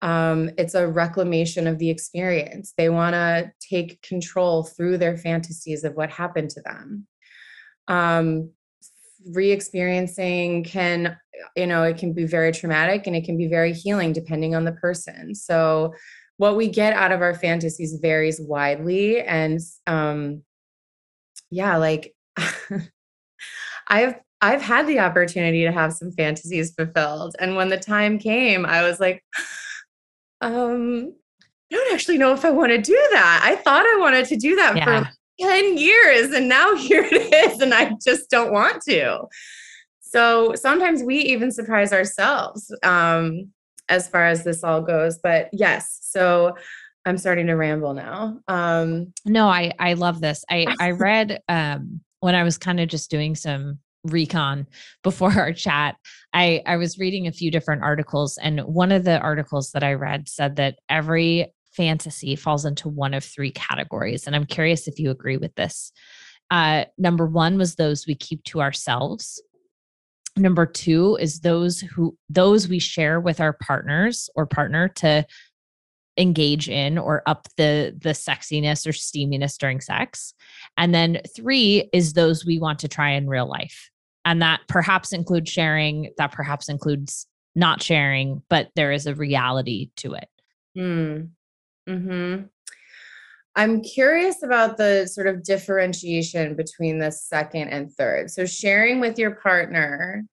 um, 0.03 0.51
it's 0.57 0.75
a 0.75 0.89
reclamation 0.89 1.67
of 1.67 1.79
the 1.79 1.91
experience. 1.91 2.73
They 2.77 2.89
want 2.89 3.15
to 3.15 3.53
take 3.61 4.01
control 4.03 4.65
through 4.65 4.99
their 4.99 5.17
fantasies 5.17 5.85
of 5.85 5.95
what 5.95 6.11
happened 6.11 6.51
to 6.51 6.63
them. 6.63 7.07
Um, 7.89 8.51
re-experiencing 9.29 10.65
can 10.65 11.17
you 11.57 11.67
know 11.67 11.83
it 11.83 11.99
can 11.99 12.13
be 12.13 12.25
very 12.25 12.53
traumatic 12.53 13.07
and 13.07 13.15
it 13.15 13.25
can 13.25 13.37
be 13.37 13.47
very 13.47 13.73
healing 13.73 14.13
depending 14.13 14.55
on 14.55 14.65
the 14.65 14.73
person 14.73 15.35
so 15.35 15.93
what 16.37 16.57
we 16.57 16.69
get 16.69 16.95
out 16.95 17.13
of 17.13 17.21
our 17.21 17.35
fantasies 17.35 17.99
varies 18.01 18.41
widely 18.41 19.21
and 19.21 19.61
um 19.87 20.43
yeah 21.51 21.77
like 21.77 22.15
i've 23.89 24.15
i've 24.41 24.63
had 24.63 24.87
the 24.87 24.99
opportunity 24.99 25.65
to 25.65 25.73
have 25.73 25.93
some 25.93 26.13
fantasies 26.13 26.73
fulfilled 26.73 27.35
and 27.39 27.57
when 27.57 27.69
the 27.69 27.79
time 27.79 28.19
came 28.19 28.65
i 28.65 28.83
was 28.83 29.01
like 29.01 29.23
um 30.41 31.13
I 31.73 31.77
don't 31.77 31.95
actually 31.95 32.19
know 32.19 32.33
if 32.33 32.45
I 32.45 32.51
want 32.51 32.73
to 32.73 32.79
do 32.79 33.09
that. 33.13 33.43
I 33.45 33.55
thought 33.55 33.85
I 33.87 33.97
wanted 34.01 34.27
to 34.27 34.37
do 34.37 34.57
that 34.57 34.77
yeah. 34.77 35.05
for 35.05 35.11
10 35.41 35.79
years 35.79 36.31
and 36.33 36.49
now 36.49 36.75
here 36.77 37.05
it 37.05 37.53
is 37.53 37.61
and 37.61 37.75
I 37.75 37.93
just 38.05 38.31
don't 38.31 38.53
want 38.53 38.83
to. 38.83 39.27
So 40.01 40.55
sometimes 40.55 41.03
we 41.03 41.17
even 41.19 41.53
surprise 41.53 41.93
ourselves 41.93 42.75
um, 42.83 43.51
as 43.89 44.09
far 44.09 44.27
as 44.27 44.45
this 44.45 44.65
all 44.65 44.83
goes. 44.83 45.19
But 45.23 45.49
yes, 45.53 45.99
so 46.03 46.57
I'm 47.07 47.17
starting 47.17 47.47
to 47.47 47.55
ramble 47.55 47.95
now. 47.95 48.41
Um, 48.49 49.13
no, 49.25 49.49
I 49.49 49.73
I 49.79 49.95
love 49.95 50.21
this. 50.21 50.45
I 50.51 50.67
I 50.81 50.91
read 50.91 51.41
um, 51.49 52.01
when 52.21 52.35
I 52.35 52.43
was 52.43 52.59
kind 52.59 52.81
of 52.81 52.89
just 52.89 53.11
doing 53.11 53.35
some 53.35 53.79
recon 54.05 54.67
before 55.03 55.31
our 55.33 55.53
chat 55.53 55.95
i 56.33 56.63
i 56.65 56.79
was 56.79 56.99
reading 56.99 57.27
a 57.27 57.33
few 57.33 57.51
different 57.51 57.83
articles 57.83 58.39
and 58.39 58.61
one 58.61 58.93
of 58.93 59.05
the 59.05 59.19
articles 59.19 59.73
that 59.73 59.85
i 59.85 59.93
read 59.93 60.27
said 60.27 60.57
that 60.57 60.79
every 60.89 61.53
fantasy 61.73 62.37
falls 62.37 62.65
into 62.65 62.89
one 62.89 63.15
of 63.15 63.25
three 63.25 63.51
categories. 63.51 64.27
And 64.27 64.35
I'm 64.35 64.47
curious 64.47 64.89
if 64.89 64.99
you 64.99 65.11
agree 65.11 65.37
with 65.37 65.55
this. 65.55 65.93
Uh, 66.51 66.85
number 66.99 67.27
one 67.27 67.57
was 67.59 67.77
those 67.77 68.07
we 68.07 68.15
keep 68.15 68.43
to 68.45 68.61
ourselves. 68.61 69.41
Number 70.37 70.67
two 70.67 71.17
is 71.21 71.41
those 71.41 71.81
who 71.81 72.17
those 72.29 72.69
we 72.69 72.79
share 72.79 73.21
with 73.21 73.41
our 73.41 73.53
partners 73.53 74.31
or 74.35 74.47
partner 74.47 74.89
to 74.89 75.27
engage 76.17 76.69
in 76.69 76.99
or 76.99 77.23
up 77.27 77.49
the 77.57 77.97
the 78.01 78.11
sexiness 78.11 78.87
or 78.87 78.93
steaminess 78.93 79.57
during 79.59 79.81
sex. 79.81 80.35
And 80.77 80.95
then 80.95 81.21
three 81.37 81.89
is 81.93 82.13
those 82.13 82.45
we 82.45 82.59
want 82.59 82.79
to 82.81 82.89
try 82.89 83.11
in 83.11 83.29
real 83.29 83.49
life. 83.49 83.91
And 84.25 84.43
that 84.43 84.61
perhaps 84.69 85.13
includes 85.13 85.51
sharing, 85.51 86.13
that 86.19 86.33
perhaps 86.33 86.69
includes 86.69 87.27
not 87.55 87.83
sharing, 87.83 88.43
but 88.49 88.69
there 88.77 88.93
is 88.93 89.07
a 89.07 89.15
reality 89.15 89.91
to 89.97 90.15
it. 90.15 90.29
Hmm. 90.77 91.25
Mm-hmm. 91.89 92.45
I'm 93.57 93.83
curious 93.83 94.43
about 94.43 94.77
the 94.77 95.07
sort 95.07 95.27
of 95.27 95.43
differentiation 95.43 96.55
between 96.55 96.99
the 96.99 97.11
second 97.11 97.69
and 97.69 97.93
third. 97.93 98.31
So, 98.31 98.47
sharing 98.47 99.01
with 99.01 99.19
your 99.19 99.33
partner 99.33 100.25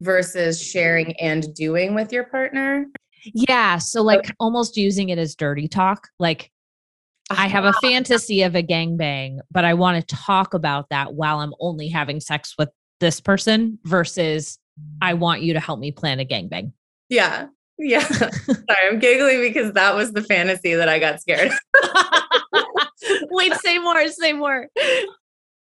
versus 0.00 0.62
sharing 0.62 1.18
and 1.20 1.54
doing 1.54 1.94
with 1.94 2.12
your 2.12 2.24
partner. 2.24 2.86
Yeah. 3.24 3.78
So, 3.78 4.02
like 4.02 4.34
almost 4.38 4.76
using 4.76 5.08
it 5.08 5.18
as 5.18 5.34
dirty 5.34 5.68
talk. 5.68 6.08
Like, 6.18 6.50
I 7.30 7.48
have 7.48 7.64
a 7.64 7.72
fantasy 7.74 8.42
of 8.42 8.54
a 8.54 8.62
gangbang, 8.62 9.38
but 9.50 9.64
I 9.64 9.74
want 9.74 10.06
to 10.06 10.14
talk 10.14 10.54
about 10.54 10.90
that 10.90 11.14
while 11.14 11.40
I'm 11.40 11.54
only 11.58 11.88
having 11.88 12.20
sex 12.20 12.54
with 12.56 12.68
this 13.00 13.20
person 13.20 13.78
versus 13.84 14.58
I 15.02 15.14
want 15.14 15.42
you 15.42 15.52
to 15.54 15.60
help 15.60 15.80
me 15.80 15.90
plan 15.90 16.20
a 16.20 16.24
gangbang. 16.24 16.72
Yeah. 17.08 17.48
Yeah. 17.78 18.00
Sorry, 18.08 18.88
I'm 18.88 18.98
giggling 18.98 19.40
because 19.40 19.72
that 19.72 19.94
was 19.94 20.12
the 20.12 20.22
fantasy 20.22 20.74
that 20.74 20.88
I 20.88 20.98
got 20.98 21.20
scared. 21.20 21.52
Wait, 23.30 23.52
say 23.54 23.78
more, 23.78 24.08
say 24.08 24.32
more. 24.32 24.68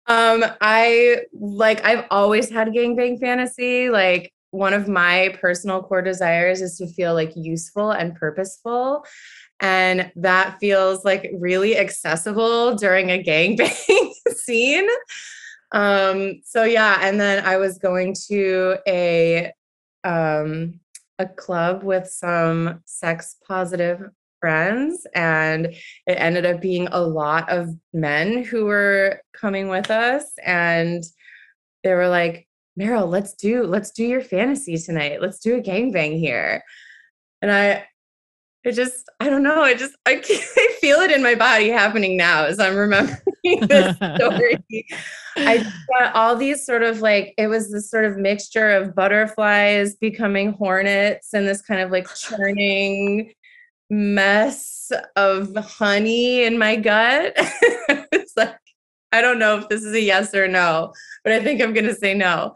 Um, 0.07 0.45
I 0.61 1.23
like 1.33 1.83
I've 1.83 2.05
always 2.11 2.49
had 2.49 2.69
gangbang 2.69 3.19
fantasy. 3.19 3.89
Like 3.89 4.31
one 4.51 4.73
of 4.73 4.87
my 4.87 5.35
personal 5.41 5.83
core 5.83 6.01
desires 6.01 6.61
is 6.61 6.77
to 6.77 6.87
feel 6.87 7.13
like 7.13 7.33
useful 7.35 7.91
and 7.91 8.15
purposeful. 8.15 9.05
And 9.59 10.11
that 10.15 10.57
feels 10.59 11.03
like 11.05 11.29
really 11.37 11.77
accessible 11.77 12.75
during 12.75 13.09
a 13.09 13.21
gangbang 13.23 14.11
scene. 14.35 14.87
Um, 15.71 16.41
so 16.45 16.63
yeah, 16.63 16.99
and 17.01 17.19
then 17.19 17.45
I 17.45 17.57
was 17.57 17.77
going 17.77 18.15
to 18.29 18.77
a 18.87 19.51
um 20.03 20.79
a 21.19 21.25
club 21.25 21.83
with 21.83 22.07
some 22.07 22.81
sex 22.85 23.37
positive 23.47 24.01
friends 24.39 25.07
and 25.15 25.67
it 25.67 25.81
ended 26.07 26.45
up 26.45 26.61
being 26.61 26.87
a 26.91 27.01
lot 27.01 27.49
of 27.49 27.69
men 27.93 28.43
who 28.43 28.65
were 28.65 29.21
coming 29.33 29.69
with 29.69 29.89
us 29.89 30.25
and 30.45 31.03
they 31.83 31.93
were 31.93 32.09
like 32.09 32.47
meryl 32.79 33.09
let's 33.09 33.33
do 33.33 33.63
let's 33.63 33.91
do 33.91 34.03
your 34.03 34.21
fantasy 34.21 34.77
tonight. 34.77 35.21
Let's 35.21 35.39
do 35.39 35.55
a 35.55 35.61
gangbang 35.61 36.19
here. 36.19 36.63
And 37.41 37.51
i 37.51 37.85
it 38.63 38.73
just 38.73 39.05
i 39.19 39.29
don't 39.29 39.43
know 39.43 39.61
i 39.61 39.75
just 39.75 39.95
I, 40.05 40.13
I 40.29 40.75
feel 40.81 40.99
it 40.99 41.11
in 41.11 41.23
my 41.23 41.35
body 41.35 41.69
happening 41.69 42.17
now 42.17 42.45
as 42.45 42.59
i'm 42.59 42.75
remembering 42.75 43.17
this 43.67 43.95
story. 43.95 44.57
I 45.37 45.71
got 45.89 46.15
all 46.15 46.35
these 46.35 46.65
sort 46.65 46.83
of 46.83 47.01
like 47.01 47.33
it 47.37 47.47
was 47.47 47.71
this 47.71 47.89
sort 47.89 48.05
of 48.05 48.17
mixture 48.17 48.71
of 48.71 48.95
butterflies 48.95 49.95
becoming 49.95 50.53
hornets 50.53 51.33
and 51.33 51.47
this 51.47 51.61
kind 51.61 51.81
of 51.81 51.91
like 51.91 52.07
churning 52.15 53.33
mess 53.89 54.91
of 55.15 55.55
honey 55.55 56.43
in 56.43 56.57
my 56.57 56.75
gut. 56.75 57.37
It's 58.11 58.35
like 58.35 58.55
i 59.11 59.21
don't 59.21 59.39
know 59.39 59.57
if 59.57 59.69
this 59.69 59.83
is 59.83 59.93
a 59.93 60.01
yes 60.01 60.33
or 60.33 60.47
no 60.47 60.91
but 61.23 61.31
i 61.31 61.39
think 61.39 61.61
i'm 61.61 61.73
going 61.73 61.85
to 61.85 61.95
say 61.95 62.13
no. 62.13 62.53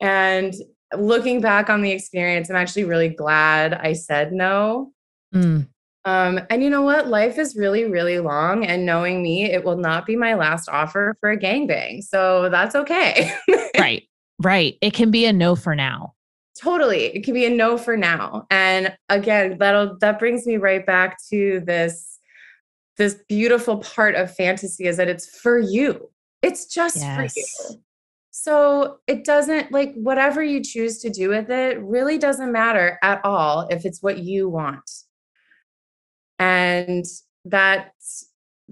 And 0.00 0.54
looking 0.96 1.40
back 1.40 1.68
on 1.70 1.82
the 1.82 1.90
experience 1.90 2.48
i'm 2.50 2.56
actually 2.56 2.84
really 2.84 3.08
glad 3.08 3.74
i 3.74 3.92
said 3.92 4.32
no. 4.32 4.92
Mm. 5.34 5.68
Um, 6.04 6.40
and 6.50 6.62
you 6.62 6.70
know 6.70 6.82
what? 6.82 7.08
Life 7.08 7.38
is 7.38 7.56
really, 7.56 7.84
really 7.84 8.18
long. 8.18 8.64
And 8.64 8.84
knowing 8.84 9.22
me, 9.22 9.44
it 9.44 9.64
will 9.64 9.76
not 9.76 10.04
be 10.04 10.16
my 10.16 10.34
last 10.34 10.68
offer 10.68 11.16
for 11.20 11.30
a 11.30 11.38
gangbang. 11.38 12.02
So 12.02 12.48
that's 12.48 12.74
okay. 12.74 13.32
right. 13.78 14.02
Right. 14.40 14.76
It 14.80 14.94
can 14.94 15.10
be 15.10 15.26
a 15.26 15.32
no 15.32 15.54
for 15.54 15.76
now. 15.76 16.14
Totally. 16.60 17.06
It 17.06 17.24
can 17.24 17.34
be 17.34 17.46
a 17.46 17.50
no 17.50 17.78
for 17.78 17.96
now. 17.96 18.46
And 18.50 18.94
again, 19.08 19.56
that'll 19.58 19.96
that 20.00 20.18
brings 20.18 20.46
me 20.46 20.56
right 20.56 20.84
back 20.84 21.18
to 21.30 21.60
this 21.64 22.18
this 22.98 23.16
beautiful 23.28 23.78
part 23.78 24.14
of 24.16 24.34
fantasy 24.34 24.84
is 24.84 24.96
that 24.98 25.08
it's 25.08 25.38
for 25.38 25.58
you. 25.58 26.10
It's 26.42 26.66
just 26.66 26.96
yes. 26.96 27.16
for 27.16 27.40
you. 27.40 27.82
So 28.30 28.98
it 29.06 29.24
doesn't 29.24 29.72
like 29.72 29.94
whatever 29.94 30.42
you 30.42 30.62
choose 30.62 30.98
to 31.00 31.10
do 31.10 31.28
with 31.28 31.50
it 31.50 31.80
really 31.80 32.18
doesn't 32.18 32.50
matter 32.50 32.98
at 33.02 33.20
all 33.24 33.68
if 33.70 33.84
it's 33.84 34.02
what 34.02 34.18
you 34.18 34.48
want 34.48 34.90
and 36.42 37.04
that 37.44 37.92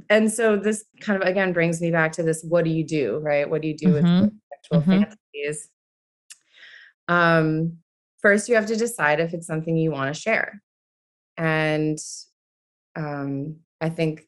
and 0.09 0.33
so 0.33 0.57
this 0.57 0.85
kind 1.01 1.23
of 1.23 1.29
again 1.29 1.53
brings 1.53 1.81
me 1.81 1.91
back 1.91 2.11
to 2.11 2.23
this 2.23 2.43
what 2.43 2.65
do 2.65 2.71
you 2.71 2.85
do 2.85 3.19
right 3.19 3.49
what 3.49 3.63
do 3.63 3.69
you 3.69 3.77
do 3.77 3.87
mm-hmm. 3.87 4.21
with 4.23 4.33
sexual 4.53 4.81
mm-hmm. 4.81 5.03
fantasies 5.03 5.69
um 7.07 7.77
first 8.21 8.49
you 8.49 8.57
have 8.57 8.67
to 8.67 8.77
decide 8.77 9.21
if 9.21 9.33
it's 9.33 9.47
something 9.47 9.77
you 9.77 9.93
want 9.93 10.13
to 10.13 10.21
share 10.21 10.61
and 11.37 11.99
um 12.97 13.57
i 13.81 13.89
think 13.89 14.23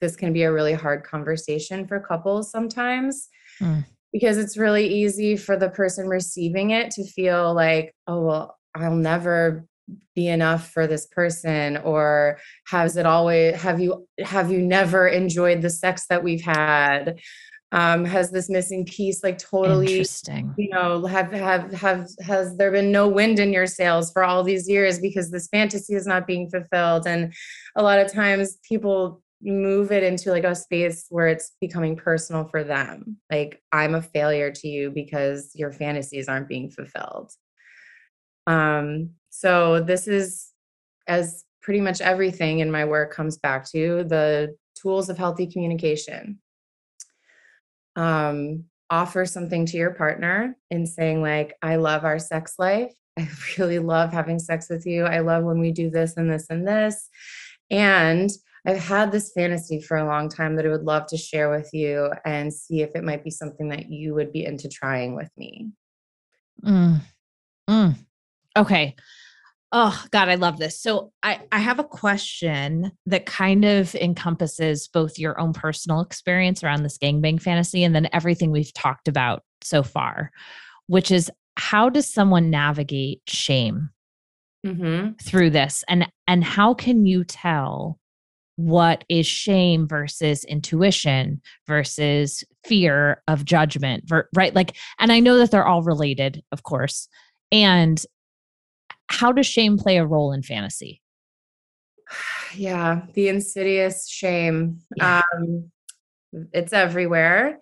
this 0.00 0.16
can 0.16 0.32
be 0.32 0.42
a 0.42 0.52
really 0.52 0.74
hard 0.74 1.04
conversation 1.04 1.86
for 1.86 2.00
couples 2.00 2.50
sometimes 2.50 3.28
mm. 3.60 3.84
because 4.12 4.38
it's 4.38 4.56
really 4.56 4.86
easy 4.86 5.36
for 5.36 5.56
the 5.56 5.70
person 5.70 6.08
receiving 6.08 6.70
it 6.70 6.90
to 6.90 7.04
feel 7.04 7.54
like 7.54 7.94
oh 8.08 8.22
well 8.22 8.56
i'll 8.74 8.94
never 8.94 9.64
be 10.14 10.28
enough 10.28 10.70
for 10.70 10.86
this 10.86 11.06
person 11.06 11.76
or 11.78 12.38
has 12.66 12.96
it 12.96 13.06
always 13.06 13.54
have 13.60 13.80
you 13.80 14.06
have 14.18 14.50
you 14.50 14.60
never 14.60 15.06
enjoyed 15.06 15.62
the 15.62 15.70
sex 15.70 16.06
that 16.08 16.24
we've 16.24 16.42
had? 16.42 17.18
Um 17.72 18.04
has 18.04 18.30
this 18.30 18.48
missing 18.48 18.84
piece 18.84 19.22
like 19.22 19.38
totally 19.38 19.98
interesting. 19.98 20.54
you 20.56 20.70
know 20.70 21.04
have 21.06 21.32
have 21.32 21.72
have 21.72 22.08
has 22.20 22.56
there 22.56 22.70
been 22.70 22.90
no 22.90 23.08
wind 23.08 23.38
in 23.38 23.52
your 23.52 23.66
sails 23.66 24.10
for 24.12 24.24
all 24.24 24.42
these 24.42 24.68
years 24.68 24.98
because 24.98 25.30
this 25.30 25.48
fantasy 25.48 25.94
is 25.94 26.06
not 26.06 26.26
being 26.26 26.48
fulfilled? 26.48 27.06
And 27.06 27.32
a 27.76 27.82
lot 27.82 27.98
of 27.98 28.12
times 28.12 28.58
people 28.68 29.22
move 29.42 29.92
it 29.92 30.02
into 30.02 30.30
like 30.30 30.44
a 30.44 30.54
space 30.54 31.06
where 31.10 31.28
it's 31.28 31.52
becoming 31.60 31.96
personal 31.96 32.44
for 32.44 32.64
them. 32.64 33.18
Like 33.30 33.62
i'm 33.72 33.94
a 33.94 34.02
failure 34.02 34.50
to 34.50 34.68
you 34.68 34.90
because 34.90 35.52
your 35.54 35.72
fantasies 35.72 36.28
aren't 36.28 36.48
being 36.48 36.70
fulfilled. 36.70 37.30
Um 38.46 39.10
so 39.38 39.80
this 39.80 40.08
is 40.08 40.52
as 41.06 41.44
pretty 41.60 41.80
much 41.80 42.00
everything 42.00 42.60
in 42.60 42.70
my 42.70 42.84
work 42.84 43.12
comes 43.12 43.36
back 43.36 43.68
to 43.70 44.04
the 44.04 44.56
tools 44.74 45.08
of 45.08 45.18
healthy 45.18 45.46
communication. 45.46 46.38
Um, 47.96 48.64
offer 48.88 49.26
something 49.26 49.66
to 49.66 49.76
your 49.76 49.90
partner 49.90 50.56
in 50.70 50.86
saying 50.86 51.20
like 51.20 51.56
i 51.60 51.74
love 51.74 52.04
our 52.04 52.20
sex 52.20 52.54
life 52.58 52.92
i 53.18 53.28
really 53.58 53.80
love 53.80 54.12
having 54.12 54.38
sex 54.38 54.68
with 54.70 54.86
you 54.86 55.04
i 55.04 55.18
love 55.18 55.42
when 55.42 55.58
we 55.58 55.72
do 55.72 55.90
this 55.90 56.16
and 56.16 56.30
this 56.30 56.46
and 56.50 56.68
this 56.68 57.08
and 57.68 58.30
i've 58.64 58.78
had 58.78 59.10
this 59.10 59.32
fantasy 59.32 59.80
for 59.80 59.96
a 59.96 60.06
long 60.06 60.28
time 60.28 60.54
that 60.54 60.64
i 60.64 60.68
would 60.68 60.84
love 60.84 61.04
to 61.04 61.16
share 61.16 61.50
with 61.50 61.68
you 61.72 62.12
and 62.24 62.54
see 62.54 62.80
if 62.80 62.94
it 62.94 63.02
might 63.02 63.24
be 63.24 63.30
something 63.30 63.68
that 63.68 63.90
you 63.90 64.14
would 64.14 64.32
be 64.32 64.44
into 64.44 64.68
trying 64.68 65.16
with 65.16 65.30
me 65.36 65.68
mm. 66.64 67.00
Mm. 67.68 67.96
okay 68.56 68.94
Oh 69.72 70.04
God, 70.12 70.28
I 70.28 70.36
love 70.36 70.58
this. 70.58 70.80
So 70.80 71.12
I, 71.22 71.40
I 71.50 71.58
have 71.58 71.78
a 71.78 71.84
question 71.84 72.92
that 73.06 73.26
kind 73.26 73.64
of 73.64 73.94
encompasses 73.96 74.88
both 74.88 75.18
your 75.18 75.38
own 75.40 75.52
personal 75.52 76.00
experience 76.00 76.62
around 76.62 76.82
this 76.82 76.98
gangbang 76.98 77.42
fantasy 77.42 77.82
and 77.82 77.94
then 77.94 78.08
everything 78.12 78.52
we've 78.52 78.72
talked 78.72 79.08
about 79.08 79.42
so 79.62 79.82
far, 79.82 80.30
which 80.86 81.10
is 81.10 81.30
how 81.56 81.88
does 81.88 82.08
someone 82.08 82.48
navigate 82.48 83.22
shame 83.26 83.90
mm-hmm. 84.64 85.12
through 85.22 85.50
this? 85.50 85.82
And 85.88 86.06
and 86.28 86.44
how 86.44 86.74
can 86.74 87.04
you 87.04 87.24
tell 87.24 87.98
what 88.56 89.04
is 89.08 89.26
shame 89.26 89.86
versus 89.86 90.44
intuition 90.44 91.40
versus 91.66 92.42
fear 92.64 93.22
of 93.28 93.44
judgment, 93.44 94.10
right? 94.34 94.54
Like, 94.54 94.76
and 94.98 95.12
I 95.12 95.20
know 95.20 95.36
that 95.38 95.50
they're 95.50 95.66
all 95.66 95.82
related, 95.82 96.42
of 96.52 96.62
course. 96.62 97.08
And 97.52 98.02
how 99.08 99.32
does 99.32 99.46
shame 99.46 99.78
play 99.78 99.96
a 99.98 100.06
role 100.06 100.32
in 100.32 100.42
fantasy? 100.42 101.00
Yeah, 102.54 103.02
the 103.12 103.28
insidious 103.28 104.08
shame. 104.08 104.78
Yeah. 104.96 105.20
Um, 105.34 105.70
it's 106.52 106.72
everywhere. 106.72 107.58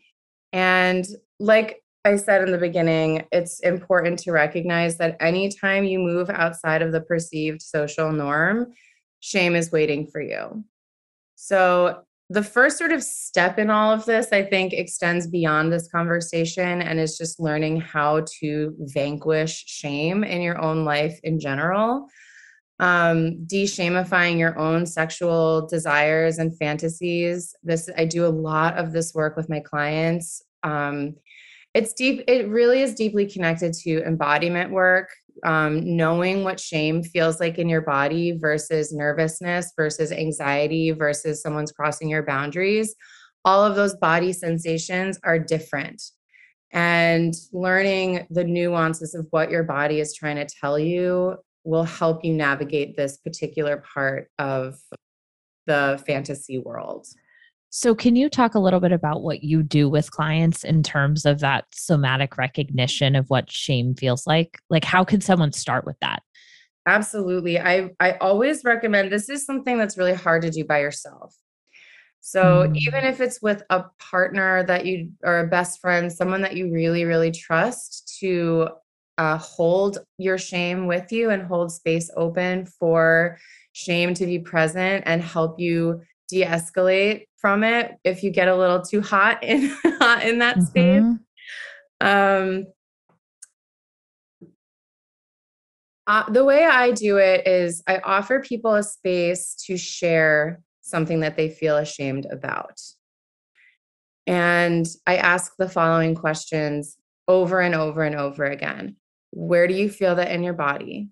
And 0.53 1.05
like 1.41 1.83
I 2.05 2.17
said 2.17 2.43
in 2.43 2.53
the 2.53 2.59
beginning, 2.59 3.25
it's 3.33 3.61
important 3.61 4.21
to 4.21 4.31
recognize 4.31 4.99
that 4.99 5.17
anytime 5.21 5.85
you 5.85 5.99
move 5.99 6.31
outside 6.31 6.83
of 6.83 6.93
the 6.93 7.01
perceived 7.01 7.63
social 7.63 8.13
norm, 8.13 8.73
shame 9.21 9.57
is 9.57 9.73
waiting 9.73 10.07
for 10.07 10.21
you. 10.21 10.65
So 11.35 12.05
the 12.31 12.43
first 12.43 12.79
sort 12.79 12.93
of 12.93 13.03
step 13.03 13.59
in 13.59 13.71
all 13.71 13.93
of 13.93 14.07
this, 14.07 14.29
I 14.33 14.43
think, 14.43 14.73
extends 14.73 15.27
beyond 15.27 15.73
this 15.73 15.89
conversation 15.89 16.81
and 16.81 16.99
is 16.99 17.19
just 17.19 17.39
learning 17.39 17.81
how 17.81 18.25
to 18.41 18.75
vanquish 18.79 19.65
shame 19.67 20.25
in 20.25 20.41
your 20.41 20.61
own 20.61 20.85
life 20.85 21.19
in 21.23 21.39
general. 21.39 22.09
Um, 22.81 23.45
de-shamifying 23.45 24.39
your 24.39 24.59
own 24.59 24.85
sexual 24.85 25.69
desires 25.69 26.39
and 26.39 26.57
fantasies. 26.59 27.55
This 27.63 27.89
I 27.97 28.05
do 28.05 28.27
a 28.27 28.29
lot 28.29 28.79
of 28.79 28.93
this 28.93 29.15
work 29.15 29.37
with 29.37 29.49
my 29.49 29.61
clients. 29.61 30.43
Um, 30.65 31.15
it's 31.73 31.93
deep, 31.93 32.25
it 32.27 32.49
really 32.49 32.83
is 32.83 32.95
deeply 32.95 33.31
connected 33.31 33.75
to 33.75 34.03
embodiment 34.05 34.71
work 34.71 35.11
um, 35.45 35.97
knowing 35.97 36.45
what 36.45 36.61
shame 36.61 37.03
feels 37.03 37.41
like 37.41 37.59
in 37.59 37.69
your 37.69 37.81
body 37.81 38.39
versus 38.39 38.93
nervousness 38.93 39.73
versus 39.77 40.13
anxiety 40.13 40.91
versus 40.93 41.43
someone's 41.43 41.73
crossing 41.73 42.09
your 42.09 42.23
boundaries, 42.23 42.95
all 43.45 43.65
of 43.65 43.77
those 43.77 43.97
body 43.97 44.33
sensations 44.33 45.19
are 45.25 45.39
different. 45.39 46.03
And 46.73 47.35
learning 47.53 48.27
the 48.31 48.45
nuances 48.45 49.15
of 49.15 49.27
what 49.31 49.51
your 49.51 49.63
body 49.63 50.01
is 50.01 50.15
trying 50.15 50.37
to 50.37 50.47
tell 50.61 50.79
you 50.79 51.37
will 51.65 51.85
help 51.85 52.25
you 52.25 52.33
navigate 52.33 52.97
this 52.97 53.17
particular 53.19 53.83
part 53.95 54.29
of 54.39 54.77
the 55.67 56.03
fantasy 56.07 56.59
world. 56.59 57.07
So, 57.77 57.93
can 57.93 58.15
you 58.15 58.29
talk 58.29 58.55
a 58.55 58.61
little 58.61 58.79
bit 58.79 58.93
about 58.93 59.25
what 59.25 59.43
you 59.43 59.61
do 59.65 59.89
with 59.89 60.13
clients 60.13 60.63
in 60.63 60.85
terms 60.85 61.27
of 61.27 61.41
that 61.41 61.65
somatic 61.73 62.39
recognition 62.39 63.17
of 63.17 63.29
what 63.31 63.51
shame 63.51 63.97
feels 63.97 64.29
like? 64.29 64.61
Like, 64.71 64.85
how 64.85 65.03
can 65.03 65.21
someone 65.21 65.51
start 65.51 65.85
with 65.85 65.97
that? 66.01 66.23
Absolutely. 66.87 67.59
I, 67.59 67.91
I 67.99 68.13
always 68.19 68.63
recommend 68.63 69.11
this 69.11 69.29
is 69.29 69.45
something 69.45 69.77
that's 69.77 69.99
really 69.99 70.15
hard 70.15 70.43
to 70.43 70.53
do 70.53 70.65
by 70.65 70.83
yourself. 70.83 71.35
So, 72.21 72.69
mm. 72.69 72.77
even 72.77 73.03
if 73.03 73.21
it's 73.21 73.43
with 73.43 73.65
a 73.71 73.87
partner 73.99 74.63
that 74.63 74.87
you 74.87 75.11
or 75.25 75.41
a 75.41 75.49
best 75.49 75.81
friend, 75.81 76.13
someone 76.13 76.43
that 76.43 76.55
you 76.55 76.73
really, 76.73 77.05
really 77.05 77.33
trust 77.33 78.19
to 78.21 78.69
uh, 79.19 79.39
hold 79.39 79.99
your 80.17 80.39
shame 80.39 80.87
with 80.87 81.11
you 81.11 81.31
and 81.31 81.43
hold 81.43 81.73
space 81.73 82.09
open 82.17 82.67
for 82.67 83.37
shame 83.73 84.15
to 84.15 84.27
be 84.27 84.39
present 84.39 85.03
and 85.07 85.21
help 85.21 85.59
you 85.59 86.03
de-escalate 86.29 87.25
from 87.45 87.63
it 87.63 87.99
if 88.05 88.23
you 88.23 88.31
get 88.31 88.49
a 88.49 88.57
little 88.57 88.81
too 88.81 89.03
hot 89.03 89.45
in 89.45 89.69
hot 89.85 90.25
in 90.25 90.39
that 90.39 90.57
mm-hmm. 90.57 90.65
space. 90.65 91.19
Um, 92.01 92.65
uh, 96.07 96.31
the 96.31 96.43
way 96.43 96.65
I 96.65 96.93
do 96.93 97.19
it 97.19 97.47
is 97.47 97.83
I 97.87 97.99
offer 97.99 98.41
people 98.41 98.75
a 98.75 98.83
space 98.83 99.55
to 99.67 99.77
share 99.77 100.63
something 100.81 101.21
that 101.21 101.37
they 101.37 101.51
feel 101.51 101.77
ashamed 101.77 102.27
about. 102.33 102.81
And 104.27 104.87
I 105.07 105.17
ask 105.17 105.53
the 105.59 105.69
following 105.69 106.15
questions 106.15 106.97
over 107.29 107.61
and 107.61 107.75
over 107.75 108.05
and 108.05 108.17
over 108.17 108.47
again 108.47 108.97
Where 109.33 109.67
do 109.67 109.75
you 109.75 109.91
feel 109.91 110.15
that 110.15 110.33
in 110.33 110.43
your 110.43 110.55
body? 110.55 111.11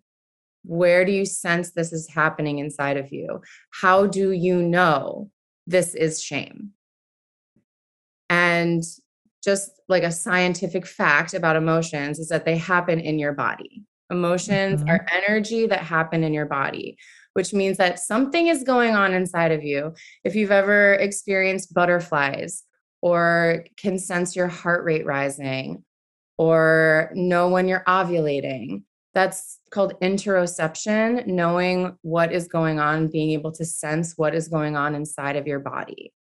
Where 0.64 1.04
do 1.04 1.12
you 1.12 1.26
sense 1.26 1.72
this 1.72 1.92
is 1.92 2.08
happening 2.08 2.58
inside 2.58 2.96
of 2.96 3.12
you? 3.12 3.42
How 3.82 4.06
do 4.06 4.30
you 4.30 4.62
know 4.62 5.30
this 5.66 5.94
is 5.94 6.22
shame? 6.22 6.70
And 8.30 8.82
just 9.44 9.70
like 9.88 10.02
a 10.02 10.12
scientific 10.12 10.86
fact 10.86 11.34
about 11.34 11.56
emotions 11.56 12.18
is 12.18 12.28
that 12.28 12.44
they 12.44 12.56
happen 12.56 13.00
in 13.00 13.18
your 13.18 13.32
body. 13.32 13.84
Emotions 14.10 14.80
mm-hmm. 14.80 14.90
are 14.90 15.06
energy 15.12 15.66
that 15.66 15.80
happen 15.80 16.22
in 16.22 16.32
your 16.32 16.46
body, 16.46 16.96
which 17.32 17.52
means 17.52 17.76
that 17.78 17.98
something 17.98 18.46
is 18.46 18.62
going 18.62 18.94
on 18.94 19.12
inside 19.12 19.52
of 19.52 19.64
you. 19.64 19.94
If 20.24 20.34
you've 20.34 20.50
ever 20.50 20.94
experienced 20.94 21.74
butterflies 21.74 22.62
or 23.00 23.64
can 23.76 23.98
sense 23.98 24.36
your 24.36 24.48
heart 24.48 24.84
rate 24.84 25.06
rising 25.06 25.84
or 26.38 27.10
know 27.14 27.48
when 27.48 27.68
you're 27.68 27.84
ovulating, 27.86 28.84
that's 29.14 29.58
called 29.70 29.94
interoception, 30.00 31.26
knowing 31.26 31.96
what 32.02 32.32
is 32.32 32.48
going 32.48 32.80
on, 32.80 33.08
being 33.08 33.30
able 33.30 33.52
to 33.52 33.64
sense 33.64 34.14
what 34.16 34.34
is 34.34 34.48
going 34.48 34.76
on 34.76 34.94
inside 34.94 35.36
of 35.36 35.46
your 35.46 35.60
body. 35.60 36.12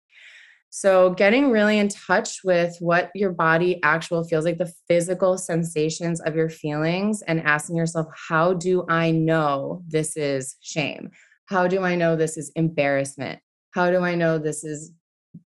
So, 0.73 1.11
getting 1.11 1.51
really 1.51 1.79
in 1.79 1.89
touch 1.89 2.45
with 2.45 2.77
what 2.79 3.11
your 3.15 3.33
body 3.33 3.81
actual 3.83 4.23
feels 4.23 4.45
like, 4.45 4.59
the 4.59 4.73
physical 4.87 5.37
sensations 5.37 6.21
of 6.21 6.37
your 6.37 6.49
feelings, 6.49 7.23
and 7.23 7.43
asking 7.43 7.77
yourself, 7.77 8.07
how 8.29 8.55
do 8.55 8.85
I 8.89 9.11
know 9.11 9.83
this 9.89 10.17
is 10.17 10.57
shame? 10.61 11.11
How 11.47 11.67
do 11.67 11.83
I 11.83 11.97
know 11.97 12.15
this 12.15 12.37
is 12.37 12.53
embarrassment? 12.55 13.41
How 13.73 13.91
do 13.91 14.05
I 14.05 14.15
know 14.15 14.39
this 14.39 14.63
is 14.63 14.93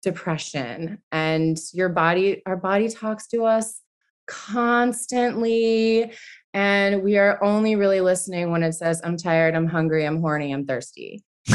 depression? 0.02 0.98
And 1.11 1.59
your 1.72 1.88
body, 1.88 2.42
our 2.44 2.59
body 2.59 2.90
talks 2.90 3.26
to 3.28 3.44
us 3.44 3.80
constantly 4.26 6.12
and 6.54 7.02
we 7.02 7.18
are 7.18 7.42
only 7.42 7.74
really 7.74 8.00
listening 8.00 8.50
when 8.52 8.62
it 8.62 8.72
says, 8.74 9.02
I'm 9.04 9.16
tired, 9.16 9.56
I'm 9.56 9.66
hungry, 9.66 10.06
I'm 10.06 10.20
horny, 10.20 10.52
I'm 10.52 10.64
thirsty. 10.64 11.24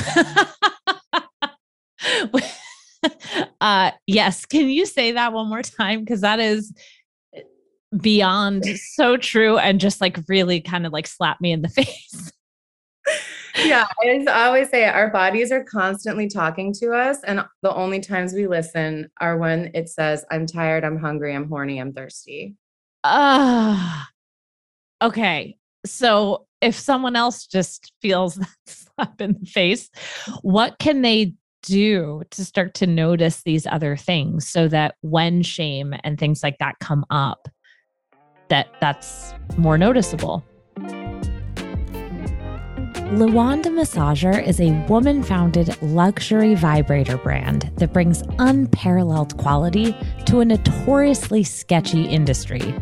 uh, 3.62 3.92
yes. 4.06 4.46
Can 4.46 4.68
you 4.68 4.86
say 4.86 5.14
that 5.14 5.32
one 5.32 5.48
more 5.48 5.62
time? 5.64 6.02
Because 6.02 6.20
that 6.22 6.42
is 6.42 6.74
beyond 7.98 8.66
so 8.78 9.16
true 9.16 9.58
and 9.58 9.80
just 9.80 10.02
like 10.02 10.20
really 10.28 10.60
kind 10.60 10.86
of 10.86 10.92
like 10.92 11.08
slap 11.08 11.40
me 11.40 11.54
in 11.54 11.62
the 11.62 11.70
face. 11.70 12.32
yeah, 13.64 13.86
I 14.02 14.46
always 14.46 14.70
say 14.70 14.84
our 14.84 15.10
bodies 15.10 15.50
are 15.52 15.64
constantly 15.64 16.28
talking 16.28 16.74
to 16.74 16.92
us, 16.92 17.24
and 17.24 17.44
the 17.64 17.74
only 17.74 18.00
times 18.02 18.34
we 18.34 18.48
listen 18.48 19.10
are 19.22 19.38
when 19.38 19.72
it 19.74 19.90
says, 19.90 20.26
I'm 20.30 20.46
tired, 20.46 20.84
I'm 20.84 21.00
hungry, 21.00 21.34
I'm 21.34 21.48
horny, 21.48 21.80
I'm 21.80 21.94
thirsty. 21.94 22.56
Ah, 23.04 24.04
uh, 24.04 24.06
okay, 25.02 25.58
so 25.86 26.46
if 26.62 26.76
someone 26.76 27.16
else 27.16 27.46
just 27.46 27.94
feels 28.02 28.36
that 28.36 28.50
slap 28.66 29.22
in 29.22 29.38
the 29.40 29.46
face, 29.46 29.90
what 30.42 30.78
can 30.80 31.02
they 31.02 31.34
do 31.64 32.24
to 32.32 32.46
start 32.46 32.74
to 32.74 32.88
notice 32.88 33.44
these 33.44 33.68
other 33.68 33.98
things 33.98 34.48
so 34.48 34.68
that 34.68 34.96
when 35.02 35.42
shame 35.44 35.94
and 36.04 36.18
things 36.18 36.42
like 36.44 36.58
that 36.60 36.76
come 36.80 37.06
up, 37.10 37.50
that 38.50 38.68
that's 38.80 39.34
more 39.58 39.78
noticeable? 39.78 40.44
Le 43.14 43.26
Wand 43.26 43.66
Massager 43.66 44.46
is 44.48 44.62
a 44.62 44.70
woman 44.88 45.24
founded 45.24 45.76
luxury 45.82 46.54
vibrator 46.54 47.18
brand 47.18 47.72
that 47.78 47.92
brings 47.92 48.22
unparalleled 48.38 49.36
quality 49.38 49.96
to 50.28 50.42
a 50.42 50.46
notoriously 50.46 51.44
sketchy 51.44 52.06
industry. 52.06 52.76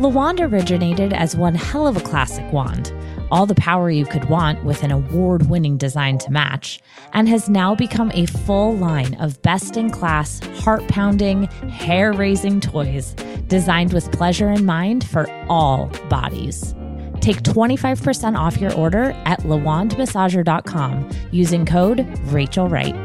Le 0.00 0.08
Wand 0.08 0.40
originated 0.40 1.12
as 1.12 1.36
one 1.36 1.54
hell 1.54 1.86
of 1.86 1.94
a 1.94 2.00
classic 2.00 2.50
wand, 2.54 2.90
all 3.30 3.44
the 3.44 3.54
power 3.56 3.90
you 3.90 4.06
could 4.06 4.30
want 4.30 4.64
with 4.64 4.82
an 4.82 4.90
award 4.90 5.50
winning 5.50 5.76
design 5.76 6.16
to 6.16 6.30
match, 6.30 6.80
and 7.12 7.28
has 7.28 7.50
now 7.50 7.74
become 7.74 8.10
a 8.14 8.24
full 8.24 8.74
line 8.74 9.12
of 9.16 9.42
best 9.42 9.76
in 9.76 9.90
class, 9.90 10.40
heart 10.60 10.88
pounding, 10.88 11.42
hair 11.68 12.14
raising 12.14 12.62
toys 12.62 13.14
designed 13.46 13.92
with 13.92 14.10
pleasure 14.10 14.50
in 14.50 14.64
mind 14.64 15.04
for 15.04 15.30
all 15.50 15.88
bodies. 16.08 16.74
Take 17.20 17.42
25% 17.42 18.38
off 18.38 18.58
your 18.58 18.72
order 18.72 19.10
at 19.26 19.40
lewandmassager.com 19.40 21.10
using 21.30 21.66
code 21.66 22.08
Rachel 22.28 22.68
Wright. 22.70 22.96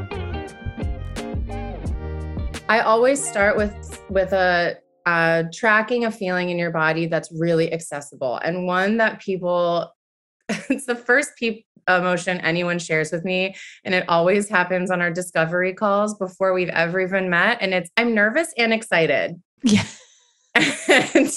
I 2.69 2.79
always 2.79 3.21
start 3.21 3.57
with 3.57 4.01
with 4.09 4.31
a 4.31 4.77
uh, 5.05 5.43
tracking 5.53 6.05
a 6.05 6.11
feeling 6.11 6.49
in 6.49 6.57
your 6.57 6.71
body 6.71 7.05
that's 7.05 7.31
really 7.31 7.71
accessible 7.71 8.37
and 8.37 8.65
one 8.65 8.97
that 8.97 9.21
people 9.21 9.93
it's 10.69 10.85
the 10.85 10.95
first 10.95 11.31
pe- 11.39 11.63
emotion 11.87 12.39
anyone 12.39 12.79
shares 12.79 13.11
with 13.11 13.23
me 13.23 13.55
and 13.83 13.93
it 13.93 14.03
always 14.07 14.49
happens 14.49 14.89
on 14.89 15.01
our 15.01 15.11
discovery 15.11 15.73
calls 15.73 16.17
before 16.17 16.53
we've 16.53 16.69
ever 16.69 16.99
even 16.99 17.29
met 17.29 17.57
and 17.61 17.73
it's 17.73 17.89
i'm 17.97 18.15
nervous 18.15 18.51
and 18.57 18.73
excited 18.73 19.39
yeah 19.63 19.83
and 20.55 21.31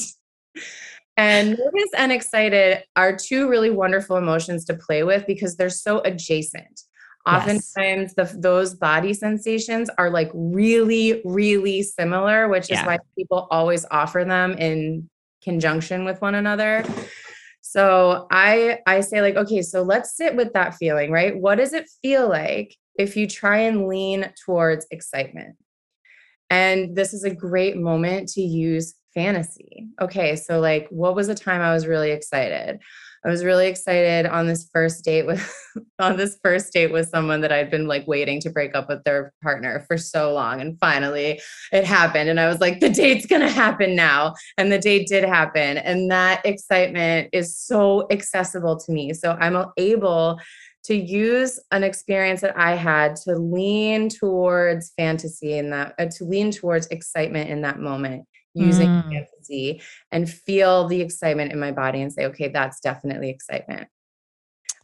and 1.18 1.59
nervous 1.59 1.90
and 1.96 2.12
excited 2.12 2.85
are 2.94 3.14
two 3.14 3.48
really 3.48 3.70
wonderful 3.70 4.16
emotions 4.16 4.64
to 4.66 4.74
play 4.74 5.02
with 5.02 5.26
because 5.26 5.57
they're 5.57 5.68
so 5.68 6.00
adjacent. 6.04 6.83
Oftentimes, 7.26 8.14
yes. 8.16 8.33
the, 8.33 8.38
those 8.38 8.74
body 8.74 9.12
sensations 9.12 9.90
are 9.98 10.11
like 10.11 10.31
really, 10.33 11.20
really 11.24 11.83
similar, 11.83 12.48
which 12.48 12.64
is 12.64 12.70
yeah. 12.70 12.87
why 12.87 12.98
people 13.16 13.48
always 13.50 13.85
offer 13.90 14.24
them 14.24 14.52
in 14.52 15.09
conjunction 15.42 16.04
with 16.04 16.20
one 16.22 16.35
another. 16.35 16.85
So 17.61 18.26
I 18.31 18.78
I 18.87 19.00
say 19.00 19.20
like, 19.20 19.37
okay, 19.37 19.61
so 19.61 19.83
let's 19.83 20.16
sit 20.16 20.35
with 20.37 20.54
that 20.54 20.74
feeling, 20.76 21.11
right? 21.11 21.38
What 21.38 21.57
does 21.57 21.74
it 21.74 21.90
feel 22.00 22.28
like 22.28 22.74
if 22.98 23.16
you 23.16 23.26
try 23.26 23.59
and 23.59 23.88
lean 23.88 24.33
towards 24.44 24.87
excitement? 24.90 25.57
And 26.48 26.96
this 26.96 27.12
is 27.12 27.24
a 27.24 27.35
great 27.35 27.76
moment 27.76 28.28
to 28.31 28.40
use 28.40 28.94
fantasy. 29.12 29.88
Okay, 30.00 30.35
so 30.35 30.61
like 30.61 30.88
what 30.88 31.14
was 31.14 31.26
the 31.26 31.35
time 31.35 31.61
I 31.61 31.74
was 31.74 31.87
really 31.87 32.11
excited? 32.11 32.81
I 33.24 33.31
was 33.31 33.44
really 33.44 33.66
excited 33.66 34.26
on 34.26 34.46
this 34.46 34.68
first 34.72 35.04
date 35.04 35.26
with 35.26 35.52
on 35.98 36.16
this 36.16 36.38
first 36.42 36.72
date 36.72 36.92
with 36.92 37.09
someone 37.09 37.40
that 37.40 37.52
I'd 37.52 37.70
been 37.70 37.87
like 37.87 38.07
waiting 38.07 38.40
to 38.40 38.50
break 38.50 38.74
up 38.74 38.88
with 38.88 39.02
their 39.04 39.33
partner 39.42 39.85
for 39.87 39.98
so 39.98 40.33
long 40.33 40.61
and 40.61 40.78
finally 40.78 41.40
it 41.72 41.85
happened 41.85 42.31
and 42.31 42.38
I 42.38 42.48
was 42.48 42.61
like 42.61 42.81
the 42.81 42.90
date's 42.90 43.26
going 43.26 43.42
to 43.42 43.48
happen 43.48 43.96
now 43.96 44.35
and 44.57 44.70
the 44.70 44.78
date 44.78 45.09
did 45.09 45.24
happen 45.24 45.78
and 45.78 46.11
that 46.11 46.44
excitement 46.44 47.28
is 47.33 47.57
so 47.57 48.07
accessible 48.11 48.78
to 48.78 48.92
me. 48.92 49.12
So 49.14 49.37
I'm 49.40 49.64
able 49.76 50.38
to 50.85 50.94
use 50.94 51.61
an 51.70 51.85
experience 51.85 52.40
that 52.40 52.57
I 52.59 52.74
had 52.74 53.16
to 53.16 53.37
lean 53.37 54.09
towards 54.09 54.92
fantasy 54.96 55.59
in 55.59 55.70
that 55.70 55.94
uh, 55.98 56.07
to 56.16 56.24
lean 56.24 56.50
towards 56.50 56.87
excitement 56.87 57.50
in 57.50 57.62
that 57.62 57.78
moment 57.78 58.24
using 58.54 58.88
Mm. 58.88 59.02
fantasy 59.12 59.82
and 60.12 60.28
feel 60.30 60.88
the 60.88 61.00
excitement 61.00 61.52
in 61.52 61.61
my 61.61 61.72
body 61.72 62.02
and 62.02 62.12
say, 62.12 62.26
okay, 62.26 62.48
that's 62.48 62.80
definitely 62.80 63.30
excitement. 63.30 63.88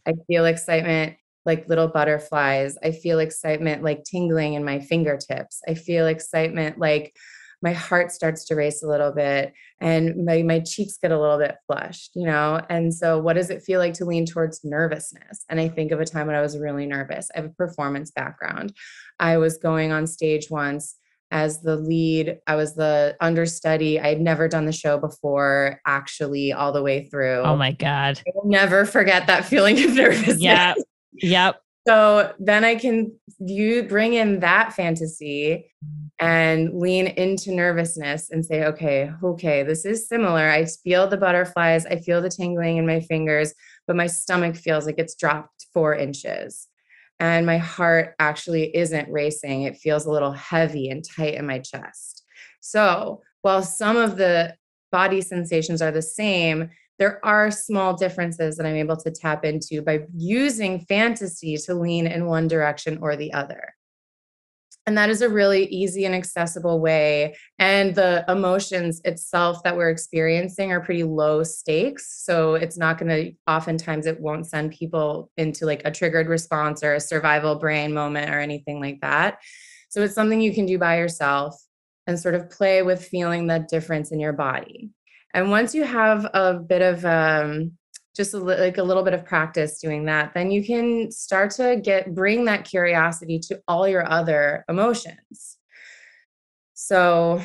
I 0.07 0.13
feel 0.27 0.45
excitement 0.45 1.15
like 1.45 1.69
little 1.69 1.87
butterflies. 1.87 2.77
I 2.83 2.91
feel 2.91 3.19
excitement 3.19 3.83
like 3.83 4.03
tingling 4.03 4.53
in 4.53 4.63
my 4.63 4.79
fingertips. 4.79 5.61
I 5.67 5.75
feel 5.75 6.07
excitement 6.07 6.79
like 6.79 7.15
my 7.61 7.71
heart 7.73 8.11
starts 8.11 8.45
to 8.45 8.55
race 8.55 8.83
a 8.83 8.87
little 8.87 9.11
bit 9.11 9.53
and 9.79 10.25
my, 10.25 10.43
my 10.43 10.59
cheeks 10.59 10.97
get 11.01 11.11
a 11.11 11.19
little 11.19 11.37
bit 11.37 11.55
flushed, 11.67 12.11
you 12.15 12.25
know? 12.25 12.61
And 12.69 12.93
so, 12.93 13.17
what 13.19 13.33
does 13.33 13.49
it 13.49 13.63
feel 13.63 13.79
like 13.79 13.93
to 13.95 14.05
lean 14.05 14.25
towards 14.25 14.63
nervousness? 14.63 15.45
And 15.49 15.59
I 15.59 15.69
think 15.69 15.91
of 15.91 15.99
a 15.99 16.05
time 16.05 16.27
when 16.27 16.35
I 16.35 16.41
was 16.41 16.57
really 16.57 16.85
nervous. 16.85 17.29
I 17.33 17.41
have 17.41 17.51
a 17.51 17.53
performance 17.53 18.11
background. 18.11 18.73
I 19.19 19.37
was 19.37 19.57
going 19.57 19.91
on 19.91 20.05
stage 20.07 20.49
once 20.49 20.95
as 21.35 21.59
the 21.59 21.75
lead. 21.75 22.39
I 22.47 22.55
was 22.55 22.75
the 22.75 23.17
understudy. 23.19 23.99
I 23.99 24.07
had 24.07 24.21
never 24.21 24.47
done 24.47 24.65
the 24.65 24.71
show 24.71 24.97
before, 24.97 25.81
actually, 25.85 26.53
all 26.53 26.71
the 26.71 26.81
way 26.81 27.09
through. 27.09 27.41
Oh 27.41 27.57
my 27.57 27.73
God. 27.73 28.21
I 28.25 28.31
will 28.33 28.49
never 28.49 28.85
forget 28.85 29.27
that 29.27 29.43
feeling 29.43 29.83
of 29.83 29.93
nervousness. 29.93 30.39
Yep. 30.39 30.77
Yep. 31.13 31.61
So 31.87 32.33
then 32.39 32.63
I 32.63 32.73
can 32.73 33.11
you 33.39 33.83
bring 33.83 34.13
in 34.13 34.39
that 34.39 34.73
fantasy 34.73 35.71
and 36.19 36.73
lean 36.73 37.05
into 37.05 37.53
nervousness 37.53 38.31
and 38.31 38.43
say, 38.43 38.63
okay, 38.63 39.11
okay, 39.23 39.61
this 39.61 39.85
is 39.85 40.09
similar. 40.09 40.49
I 40.49 40.65
feel 40.65 41.05
the 41.05 41.15
butterflies, 41.15 41.85
I 41.85 41.97
feel 41.97 42.23
the 42.23 42.29
tingling 42.29 42.77
in 42.77 42.87
my 42.87 43.01
fingers, 43.01 43.53
but 43.85 43.95
my 43.95 44.07
stomach 44.07 44.55
feels 44.55 44.87
like 44.87 44.95
it's 44.97 45.13
dropped 45.13 45.67
four 45.75 45.93
inches. 45.93 46.67
And 47.19 47.45
my 47.45 47.57
heart 47.57 48.15
actually 48.19 48.75
isn't 48.75 49.11
racing. 49.11 49.63
It 49.63 49.77
feels 49.77 50.05
a 50.05 50.11
little 50.11 50.31
heavy 50.31 50.89
and 50.89 51.03
tight 51.03 51.35
in 51.35 51.45
my 51.45 51.59
chest. 51.59 52.23
So 52.59 53.21
while 53.41 53.61
some 53.61 53.95
of 53.95 54.17
the 54.17 54.55
body 54.91 55.21
sensations 55.21 55.81
are 55.81 55.91
the 55.91 56.01
same, 56.01 56.69
there 56.97 57.23
are 57.25 57.51
small 57.51 57.95
differences 57.95 58.57
that 58.57 58.65
I'm 58.65 58.75
able 58.75 58.97
to 58.97 59.11
tap 59.11 59.43
into 59.45 59.81
by 59.81 60.01
using 60.15 60.79
fantasy 60.79 61.57
to 61.57 61.73
lean 61.73 62.07
in 62.07 62.25
one 62.25 62.47
direction 62.47 62.99
or 63.01 63.15
the 63.15 63.33
other. 63.33 63.75
And 64.87 64.97
that 64.97 65.09
is 65.09 65.21
a 65.21 65.29
really 65.29 65.65
easy 65.65 66.05
and 66.05 66.13
accessible 66.13 66.79
way. 66.79 67.35
And 67.57 67.95
the 67.95 68.23
emotions 68.27 69.01
itself 69.03 69.63
that 69.63 69.75
we're 69.75 69.89
experiencing 69.89 70.71
are 70.71 70.79
pretty 70.79 71.03
low 71.03 71.41
stakes. 71.43 72.23
So 72.23 72.53
it's 72.53 72.77
not 72.77 72.99
going 72.99 73.09
to, 73.09 73.33
oftentimes, 73.51 74.05
it 74.05 74.19
won't 74.19 74.45
send 74.45 74.73
people 74.73 75.31
into 75.37 75.65
like 75.65 75.81
a 75.85 75.91
triggered 75.91 76.27
response 76.27 76.83
or 76.83 76.93
a 76.93 76.99
survival 76.99 77.55
brain 77.55 77.93
moment 77.93 78.29
or 78.29 78.39
anything 78.39 78.79
like 78.79 79.01
that. 79.01 79.39
So 79.89 80.03
it's 80.03 80.13
something 80.13 80.39
you 80.39 80.53
can 80.53 80.67
do 80.67 80.77
by 80.77 80.97
yourself 80.97 81.59
and 82.05 82.19
sort 82.19 82.35
of 82.35 82.51
play 82.51 82.83
with 82.83 83.03
feeling 83.03 83.47
that 83.47 83.67
difference 83.67 84.11
in 84.11 84.19
your 84.19 84.33
body. 84.33 84.91
And 85.33 85.49
once 85.49 85.73
you 85.73 85.83
have 85.83 86.25
a 86.33 86.53
bit 86.53 86.81
of 86.81 87.03
um, 87.05 87.71
just 88.15 88.33
a 88.33 88.37
li- 88.37 88.57
like 88.57 88.77
a 88.77 88.83
little 88.83 89.03
bit 89.03 89.13
of 89.13 89.25
practice 89.25 89.79
doing 89.79 90.05
that, 90.05 90.33
then 90.33 90.51
you 90.51 90.63
can 90.65 91.11
start 91.11 91.51
to 91.51 91.79
get 91.83 92.15
bring 92.15 92.45
that 92.45 92.63
curiosity 92.65 93.39
to 93.39 93.61
all 93.67 93.87
your 93.87 94.09
other 94.09 94.63
emotions. 94.69 95.57
So, 96.73 97.41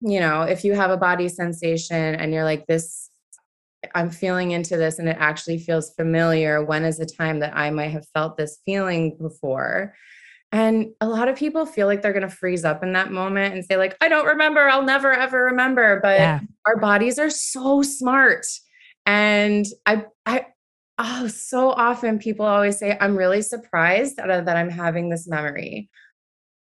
you 0.00 0.20
know, 0.20 0.42
if 0.42 0.64
you 0.64 0.74
have 0.74 0.90
a 0.90 0.96
body 0.96 1.28
sensation 1.28 2.14
and 2.14 2.32
you're 2.32 2.44
like, 2.44 2.66
this, 2.66 3.10
I'm 3.94 4.10
feeling 4.10 4.52
into 4.52 4.76
this 4.76 4.98
and 4.98 5.08
it 5.08 5.16
actually 5.18 5.58
feels 5.58 5.94
familiar, 5.94 6.64
when 6.64 6.84
is 6.84 6.98
the 6.98 7.06
time 7.06 7.40
that 7.40 7.56
I 7.56 7.70
might 7.70 7.90
have 7.90 8.06
felt 8.14 8.36
this 8.36 8.58
feeling 8.64 9.16
before? 9.20 9.94
And 10.50 10.88
a 11.00 11.08
lot 11.08 11.28
of 11.28 11.36
people 11.36 11.64
feel 11.64 11.86
like 11.86 12.02
they're 12.02 12.12
going 12.12 12.28
to 12.28 12.34
freeze 12.34 12.64
up 12.64 12.82
in 12.82 12.92
that 12.92 13.10
moment 13.10 13.54
and 13.54 13.64
say, 13.64 13.76
like, 13.76 13.96
I 14.00 14.08
don't 14.08 14.26
remember, 14.26 14.68
I'll 14.68 14.82
never 14.82 15.12
ever 15.12 15.44
remember. 15.44 15.98
But 16.02 16.18
Yeah. 16.18 16.40
our 16.66 16.76
bodies 16.76 17.18
are 17.18 17.30
so 17.30 17.82
smart. 17.82 18.46
And 19.06 19.66
I, 19.86 20.04
I, 20.26 20.46
oh, 20.98 21.28
so 21.28 21.70
often 21.70 22.18
people 22.18 22.46
always 22.46 22.78
say, 22.78 22.96
I'm 23.00 23.16
really 23.16 23.42
surprised 23.42 24.16
that, 24.16 24.46
that 24.46 24.56
I'm 24.56 24.70
having 24.70 25.08
this 25.08 25.26
memory. 25.28 25.90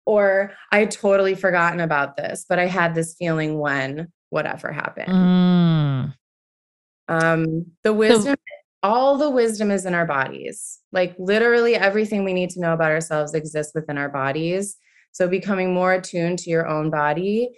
Or 0.06 0.54
I 0.72 0.80
had 0.80 0.92
totally 0.92 1.36
forgotten 1.36 1.80
about 1.80 2.16
this, 2.16 2.46
but 2.48 2.60
I 2.60 2.68
had 2.68 2.96
this 2.96 3.16
feeling 3.20 3.60
when 3.60 4.08
whatever 4.30 4.72
happened. 4.72 5.12
Mm. 5.12 6.14
Um, 7.10 7.66
the 7.84 7.94
wisdom, 7.94 8.36
all 8.84 9.18
the 9.18 9.30
wisdom 9.30 9.72
is 9.72 9.86
in 9.86 9.94
our 9.94 10.06
bodies. 10.06 10.80
Like 10.92 11.16
literally 11.20 11.76
everything 11.76 12.24
we 12.24 12.34
need 12.34 12.52
to 12.52 12.62
know 12.62 12.74
about 12.74 12.92
ourselves 12.92 13.34
exists 13.34 13.74
within 13.76 13.98
our 13.98 14.10
bodies. 14.10 14.78
So 15.12 15.28
becoming 15.28 15.74
more 15.74 15.94
attuned 15.94 16.40
to 16.40 16.50
your 16.50 16.68
own 16.68 16.90
body, 16.90 17.50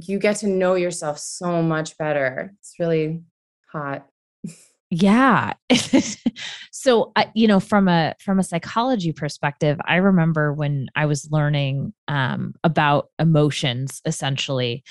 you 0.00 0.18
get 0.18 0.36
to 0.36 0.48
know 0.48 0.74
yourself 0.74 1.18
so 1.18 1.62
much 1.62 1.96
better. 1.96 2.52
It's 2.58 2.74
really 2.78 3.22
hot. 3.72 4.06
Yeah. 4.90 5.52
so 6.72 7.12
I 7.14 7.30
you 7.34 7.46
know 7.46 7.60
from 7.60 7.86
a 7.86 8.14
from 8.20 8.40
a 8.40 8.44
psychology 8.44 9.12
perspective, 9.12 9.78
I 9.84 9.96
remember 9.96 10.52
when 10.52 10.88
I 10.96 11.06
was 11.06 11.28
learning 11.30 11.92
um 12.08 12.54
about 12.64 13.08
emotions 13.18 14.00
essentially 14.04 14.82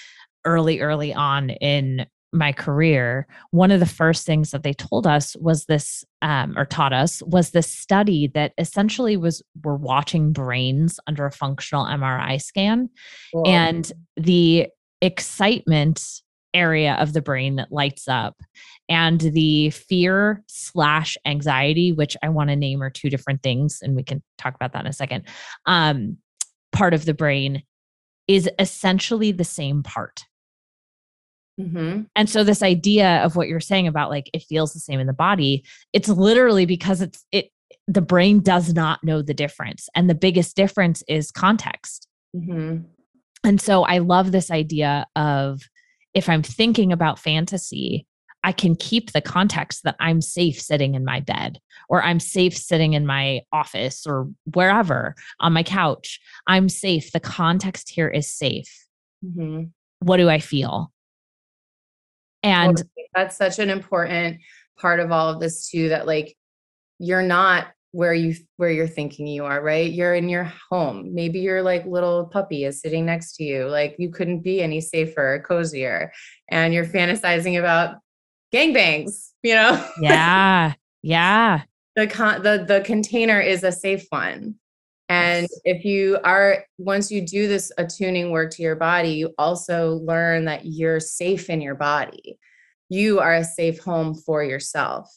early 0.46 0.80
early 0.80 1.14
on 1.14 1.50
in 1.50 2.06
my 2.32 2.54
career, 2.54 3.28
one 3.52 3.72
of 3.72 3.80
the 3.80 3.86
first 3.86 4.26
things 4.26 4.52
that 4.52 4.62
they 4.64 4.74
told 4.74 5.06
us 5.06 5.36
was 5.38 5.66
this 5.66 6.06
um 6.22 6.58
or 6.58 6.66
taught 6.66 6.94
us 6.94 7.22
was 7.24 7.50
this 7.50 7.68
study 7.70 8.28
that 8.28 8.54
essentially 8.58 9.18
was 9.18 9.44
we're 9.64 9.76
watching 9.76 10.32
brains 10.32 10.98
under 11.08 11.26
a 11.26 11.32
functional 11.32 11.86
MRI 11.86 12.42
scan 12.42 12.90
Cool. 13.34 13.44
and 13.48 13.92
the 14.16 14.68
excitement 15.02 16.22
area 16.54 16.96
of 16.96 17.14
the 17.14 17.22
brain 17.22 17.56
that 17.58 17.72
lights 17.72 18.08
up 18.08 18.42
and 18.88 19.20
the 19.22 19.70
fear 19.70 20.44
slash 20.48 21.18
anxiety 21.26 21.92
which 21.92 22.18
i 22.24 22.30
want 22.30 22.50
to 22.50 22.56
name 22.56 22.82
are 22.82 22.90
two 22.90 23.10
different 23.10 23.44
things 23.44 23.80
and 23.82 23.96
we 23.96 24.04
can 24.04 24.22
talk 24.38 24.56
about 24.56 24.74
that 24.74 24.82
in 24.82 24.88
a 24.88 24.94
second 24.94 25.24
um 25.66 26.18
part 26.72 26.94
of 26.94 27.06
the 27.06 27.14
brain 27.14 27.64
is 28.28 28.50
essentially 28.60 29.32
the 29.32 29.44
same 29.44 29.84
part 29.84 30.24
mm-hmm. 31.60 32.02
and 32.16 32.30
so 32.30 32.44
this 32.44 32.64
idea 32.64 33.24
of 33.24 33.36
what 33.36 33.48
you're 33.48 33.60
saying 33.60 33.88
about 33.88 34.10
like 34.10 34.30
it 34.34 34.44
feels 34.44 34.74
the 34.74 34.80
same 34.80 35.00
in 35.00 35.08
the 35.08 35.14
body 35.14 35.64
it's 35.94 36.10
literally 36.10 36.66
because 36.66 37.02
it's 37.02 37.26
it 37.32 37.50
the 37.88 38.02
brain 38.02 38.40
does 38.40 38.74
not 38.74 39.04
know 39.04 39.22
the 39.22 39.34
difference 39.34 39.90
and 39.96 40.10
the 40.10 40.16
biggest 40.16 40.56
difference 40.56 41.04
is 41.08 41.32
context 41.32 42.08
mm-hmm. 42.36 42.78
and 43.44 43.62
so 43.62 43.84
I 43.84 44.00
love 44.00 44.32
this 44.32 44.52
idea 44.52 45.08
of 45.16 45.62
if 46.14 46.30
I'm 46.30 46.44
thinking 46.44 46.92
about 46.92 47.20
fantasy, 47.20 48.06
I 48.44 48.52
can 48.52 48.76
keep 48.76 49.12
the 49.12 49.22
context 49.22 49.84
that 49.84 49.98
I'm 50.00 50.22
safe 50.22 50.60
sitting 50.62 50.96
in 50.96 51.04
my 51.04 51.20
bed 51.20 51.60
or 51.90 52.02
I'm 52.02 52.20
safe 52.20 52.56
sitting 52.56 52.94
in 52.94 53.06
my 53.06 53.42
office 53.52 54.08
or 54.08 54.30
wherever 54.54 55.16
on 55.40 55.54
my 55.54 55.64
couch. 55.64 56.20
I'm 56.48 56.70
safe. 56.70 57.12
The 57.12 57.20
context 57.20 57.90
here 57.90 58.08
is 58.08 58.34
safe. 58.34 58.88
Mhm. 59.26 59.72
What 60.00 60.18
do 60.18 60.30
I 60.30 60.40
feel? 60.40 60.94
And 62.42 62.82
that's 63.14 63.36
such 63.36 63.60
an 63.60 63.70
important 63.70 64.40
part 64.78 65.02
of 65.02 65.12
all 65.12 65.30
of 65.30 65.42
this 65.42 65.70
too 65.70 65.90
that 65.90 66.08
like 66.08 66.38
you're 66.98 67.22
not 67.22 67.68
where 67.92 68.14
you 68.14 68.36
where 68.58 68.70
you're 68.70 68.88
thinking 68.88 69.26
you 69.28 69.46
are 69.46 69.62
right? 69.64 69.92
You're 69.92 70.14
in 70.14 70.30
your 70.30 70.52
home. 70.70 71.14
Maybe 71.14 71.40
your 71.40 71.62
like 71.64 71.86
little 71.86 72.26
puppy 72.28 72.64
is 72.66 72.82
sitting 72.82 73.06
next 73.06 73.36
to 73.38 73.44
you. 73.44 73.68
Like 73.68 73.96
you 73.98 74.10
couldn't 74.12 74.42
be 74.42 74.62
any 74.62 74.80
safer 74.82 75.36
or 75.36 75.40
cozier 75.40 76.12
and 76.50 76.74
you're 76.74 76.86
fantasizing 76.86 77.58
about 77.60 77.96
gangbangs 78.54 79.30
you 79.44 79.54
know? 79.56 79.84
Yeah, 80.02 80.74
yeah. 81.02 81.64
the 81.96 82.08
con- 82.08 82.44
the 82.44 82.66
the 82.68 82.82
container 82.82 83.40
is 83.40 83.64
a 83.64 83.72
safe 83.72 84.06
one. 84.10 84.56
And 85.08 85.48
Yes. 85.50 85.62
if 85.64 85.86
you 85.86 86.20
are 86.24 86.66
once 86.78 87.12
you 87.12 87.26
do 87.26 87.48
this 87.48 87.72
attuning 87.80 88.30
work 88.32 88.52
to 88.52 88.62
your 88.62 88.76
body 88.76 89.10
you 89.10 89.34
also 89.40 89.96
learn 90.04 90.46
that 90.46 90.66
you're 90.66 91.00
safe 91.00 91.50
in 91.50 91.62
your 91.62 91.76
body. 91.76 92.38
You 92.90 93.20
are 93.20 93.36
a 93.36 93.44
safe 93.44 93.80
home 93.80 94.14
for 94.16 94.44
yourself 94.44 95.10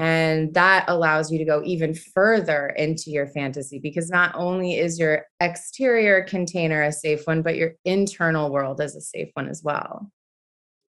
and 0.00 0.54
that 0.54 0.84
allows 0.88 1.30
you 1.30 1.38
to 1.38 1.44
go 1.44 1.62
even 1.64 1.94
further 1.94 2.68
into 2.76 3.10
your 3.10 3.26
fantasy 3.26 3.78
because 3.78 4.08
not 4.10 4.32
only 4.34 4.78
is 4.78 4.98
your 4.98 5.26
exterior 5.40 6.24
container 6.24 6.82
a 6.82 6.90
safe 6.92 7.26
one 7.26 7.42
but 7.42 7.56
your 7.56 7.72
internal 7.84 8.50
world 8.50 8.80
is 8.80 8.96
a 8.96 9.00
safe 9.00 9.28
one 9.34 9.48
as 9.48 9.62
well 9.62 10.10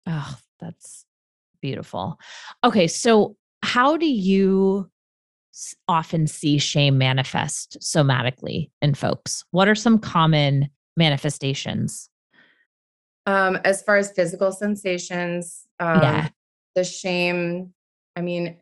Oh, 0.07 0.35
that's 0.59 1.05
beautiful. 1.61 2.17
Okay, 2.63 2.87
so 2.87 3.35
how 3.61 3.97
do 3.97 4.07
you 4.07 4.89
often 5.87 6.25
see 6.25 6.57
shame 6.57 6.97
manifest 6.97 7.77
somatically 7.79 8.71
in 8.81 8.95
folks? 8.95 9.43
What 9.51 9.67
are 9.67 9.75
some 9.75 9.99
common 9.99 10.69
manifestations? 10.97 12.09
Um, 13.27 13.59
as 13.63 13.83
far 13.83 13.97
as 13.97 14.11
physical 14.11 14.51
sensations, 14.51 15.67
um, 15.79 16.01
Yeah. 16.01 16.29
the 16.73 16.83
shame, 16.83 17.73
I 18.15 18.21
mean, 18.21 18.57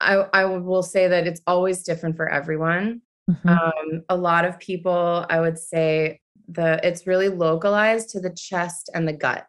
I, 0.00 0.26
I 0.32 0.44
will 0.44 0.82
say 0.82 1.08
that 1.08 1.26
it's 1.26 1.40
always 1.46 1.82
different 1.82 2.16
for 2.16 2.28
everyone. 2.28 3.02
Mhm. 3.30 3.48
Um, 3.48 4.02
a 4.08 4.16
lot 4.16 4.44
of 4.44 4.58
people, 4.58 5.26
I 5.28 5.40
would 5.40 5.58
say, 5.58 6.20
the 6.48 6.78
it's 6.86 7.06
really 7.06 7.28
localized 7.28 8.10
to 8.10 8.20
the 8.20 8.30
chest 8.30 8.90
and 8.94 9.08
the 9.08 9.12
gut. 9.12 9.46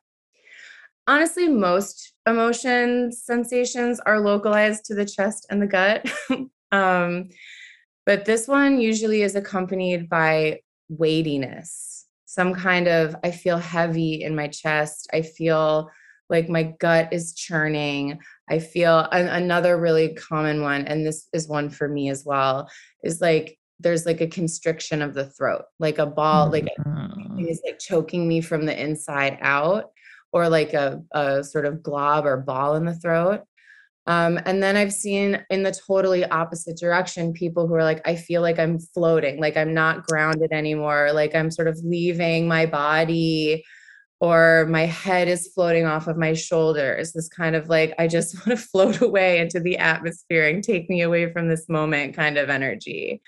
Honestly, 1.05 1.47
most 1.47 2.13
emotions, 2.25 3.21
sensations 3.23 3.99
are 4.01 4.19
localized 4.19 4.83
to 4.85 4.95
the 4.95 5.05
chest 5.05 5.45
and 5.49 5.61
the 5.61 5.67
gut. 5.67 6.05
um, 6.71 7.29
but 8.05 8.25
this 8.25 8.47
one 8.47 8.79
usually 8.79 9.21
is 9.21 9.35
accompanied 9.35 10.09
by 10.09 10.59
weightiness, 10.89 12.05
some 12.25 12.53
kind 12.53 12.87
of, 12.87 13.15
I 13.23 13.31
feel 13.31 13.57
heavy 13.57 14.23
in 14.23 14.35
my 14.35 14.47
chest. 14.47 15.09
I 15.13 15.21
feel 15.21 15.89
like 16.29 16.49
my 16.49 16.63
gut 16.63 17.09
is 17.11 17.33
churning. 17.33 18.19
I 18.49 18.59
feel 18.59 18.99
an, 19.11 19.27
another 19.27 19.77
really 19.77 20.13
common 20.13 20.61
one, 20.61 20.85
and 20.87 21.05
this 21.05 21.27
is 21.33 21.47
one 21.47 21.69
for 21.69 21.87
me 21.87 22.09
as 22.09 22.23
well, 22.25 22.69
is 23.03 23.21
like 23.21 23.57
there's 23.79 24.05
like 24.05 24.21
a 24.21 24.27
constriction 24.27 25.01
of 25.01 25.13
the 25.13 25.25
throat, 25.25 25.63
like 25.79 25.99
a 25.99 26.05
ball, 26.05 26.49
like 26.49 26.67
mm-hmm. 26.85 27.39
is 27.39 27.61
like 27.65 27.79
choking 27.79 28.27
me 28.27 28.41
from 28.41 28.65
the 28.65 28.81
inside 28.81 29.37
out, 29.41 29.91
or 30.31 30.49
like 30.49 30.73
a, 30.73 31.01
a 31.11 31.43
sort 31.43 31.65
of 31.65 31.83
glob 31.83 32.25
or 32.25 32.37
ball 32.37 32.75
in 32.75 32.85
the 32.85 32.95
throat. 32.95 33.41
Um, 34.07 34.39
and 34.45 34.63
then 34.63 34.77
I've 34.77 34.93
seen 34.93 35.43
in 35.49 35.63
the 35.63 35.71
totally 35.71 36.23
opposite 36.25 36.77
direction 36.77 37.33
people 37.33 37.67
who 37.67 37.75
are 37.75 37.83
like, 37.83 38.01
I 38.07 38.15
feel 38.15 38.41
like 38.41 38.57
I'm 38.57 38.79
floating, 38.79 39.39
like 39.41 39.57
I'm 39.57 39.73
not 39.73 40.07
grounded 40.07 40.53
anymore, 40.53 41.11
like 41.13 41.35
I'm 41.35 41.51
sort 41.51 41.67
of 41.67 41.77
leaving 41.83 42.47
my 42.47 42.65
body 42.65 43.65
or 44.19 44.65
my 44.69 44.85
head 44.85 45.27
is 45.27 45.51
floating 45.53 45.85
off 45.85 46.07
of 46.07 46.17
my 46.17 46.33
shoulders. 46.33 47.13
This 47.13 47.29
kind 47.29 47.55
of 47.55 47.69
like, 47.69 47.93
I 47.99 48.07
just 48.07 48.35
want 48.47 48.59
to 48.59 48.65
float 48.65 49.01
away 49.01 49.39
into 49.39 49.59
the 49.59 49.77
atmosphere 49.77 50.47
and 50.47 50.63
take 50.63 50.89
me 50.89 51.01
away 51.01 51.31
from 51.31 51.49
this 51.49 51.69
moment 51.69 52.15
kind 52.15 52.37
of 52.37 52.49
energy. 52.49 53.21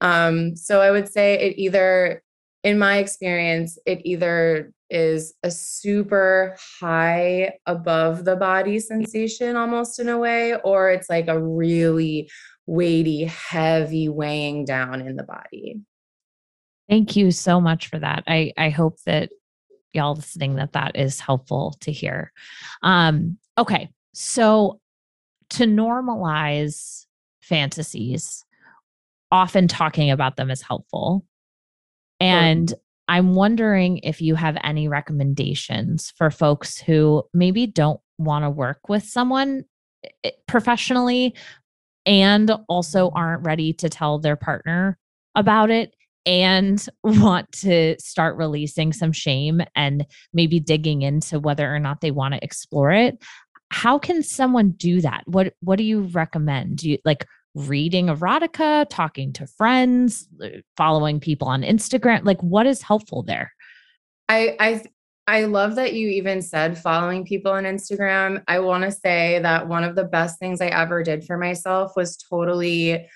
Um, 0.00 0.56
so 0.56 0.80
I 0.80 0.90
would 0.90 1.10
say 1.10 1.34
it 1.34 1.58
either, 1.58 2.22
in 2.62 2.78
my 2.78 2.98
experience, 2.98 3.78
it 3.86 4.00
either 4.04 4.72
is 4.90 5.34
a 5.42 5.50
super 5.50 6.56
high 6.80 7.52
above 7.66 8.24
the 8.24 8.36
body 8.36 8.80
sensation 8.80 9.56
almost 9.56 9.98
in 9.98 10.08
a 10.08 10.18
way, 10.18 10.56
or 10.56 10.90
it's 10.90 11.08
like 11.08 11.28
a 11.28 11.40
really 11.40 12.30
weighty, 12.66 13.24
heavy 13.24 14.08
weighing 14.08 14.64
down 14.64 15.00
in 15.00 15.16
the 15.16 15.22
body. 15.22 15.80
Thank 16.88 17.14
you 17.14 17.30
so 17.30 17.60
much 17.60 17.86
for 17.86 17.98
that. 17.98 18.24
I, 18.26 18.52
I 18.58 18.70
hope 18.70 18.98
that 19.06 19.30
y'all 19.92 20.14
listening 20.14 20.56
that 20.56 20.72
that 20.72 20.96
is 20.96 21.20
helpful 21.20 21.76
to 21.80 21.92
hear. 21.92 22.32
Um, 22.82 23.38
okay. 23.58 23.90
So 24.14 24.80
to 25.50 25.64
normalize 25.64 27.06
fantasies, 27.40 28.44
often 29.32 29.68
talking 29.68 30.10
about 30.10 30.36
them 30.36 30.50
is 30.50 30.62
helpful. 30.62 31.24
And 32.20 32.72
I'm 33.08 33.34
wondering 33.34 33.98
if 33.98 34.20
you 34.20 34.34
have 34.34 34.56
any 34.62 34.86
recommendations 34.88 36.12
for 36.16 36.30
folks 36.30 36.78
who 36.78 37.24
maybe 37.32 37.66
don't 37.66 38.00
want 38.18 38.44
to 38.44 38.50
work 38.50 38.88
with 38.88 39.04
someone 39.04 39.64
eh, 40.22 40.30
professionally 40.46 41.34
and 42.06 42.50
also 42.68 43.10
aren't 43.10 43.44
ready 43.44 43.72
to 43.74 43.88
tell 43.88 44.18
their 44.18 44.36
partner 44.36 44.98
about 45.34 45.70
it 45.70 45.94
and 46.26 46.86
want 47.04 47.50
to 47.52 47.96
start 47.98 48.36
releasing 48.36 48.92
some 48.92 49.12
shame 49.12 49.62
and 49.74 50.06
maybe 50.32 50.60
digging 50.60 51.02
into 51.02 51.40
whether 51.40 51.72
or 51.74 51.78
not 51.78 52.00
they 52.00 52.10
want 52.10 52.34
to 52.34 52.44
explore 52.44 52.92
it 52.92 53.22
how 53.72 53.98
can 53.98 54.22
someone 54.22 54.70
do 54.70 55.00
that 55.00 55.22
what 55.26 55.54
what 55.60 55.76
do 55.76 55.84
you 55.84 56.02
recommend 56.02 56.78
do 56.78 56.90
you 56.90 56.98
like 57.04 57.24
reading 57.54 58.06
erotica, 58.06 58.86
talking 58.88 59.32
to 59.34 59.46
friends, 59.46 60.28
following 60.76 61.20
people 61.20 61.48
on 61.48 61.62
Instagram? 61.62 62.24
Like 62.24 62.40
what 62.42 62.66
is 62.66 62.82
helpful 62.82 63.22
there? 63.22 63.52
I 64.28 64.56
I 64.60 64.84
I 65.26 65.44
love 65.44 65.76
that 65.76 65.92
you 65.92 66.08
even 66.08 66.42
said 66.42 66.78
following 66.78 67.24
people 67.24 67.52
on 67.52 67.64
Instagram. 67.64 68.42
I 68.48 68.58
want 68.60 68.84
to 68.84 68.92
say 68.92 69.38
that 69.40 69.68
one 69.68 69.84
of 69.84 69.94
the 69.94 70.04
best 70.04 70.38
things 70.38 70.60
I 70.60 70.66
ever 70.66 71.02
did 71.02 71.24
for 71.24 71.36
myself 71.36 71.92
was 71.96 72.16
totally 72.16 73.08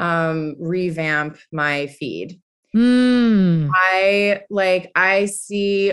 um 0.00 0.56
revamp 0.58 1.38
my 1.52 1.86
feed. 1.86 2.40
Mm. 2.74 3.70
I 3.72 4.42
like 4.50 4.90
I 4.96 5.26
see 5.26 5.92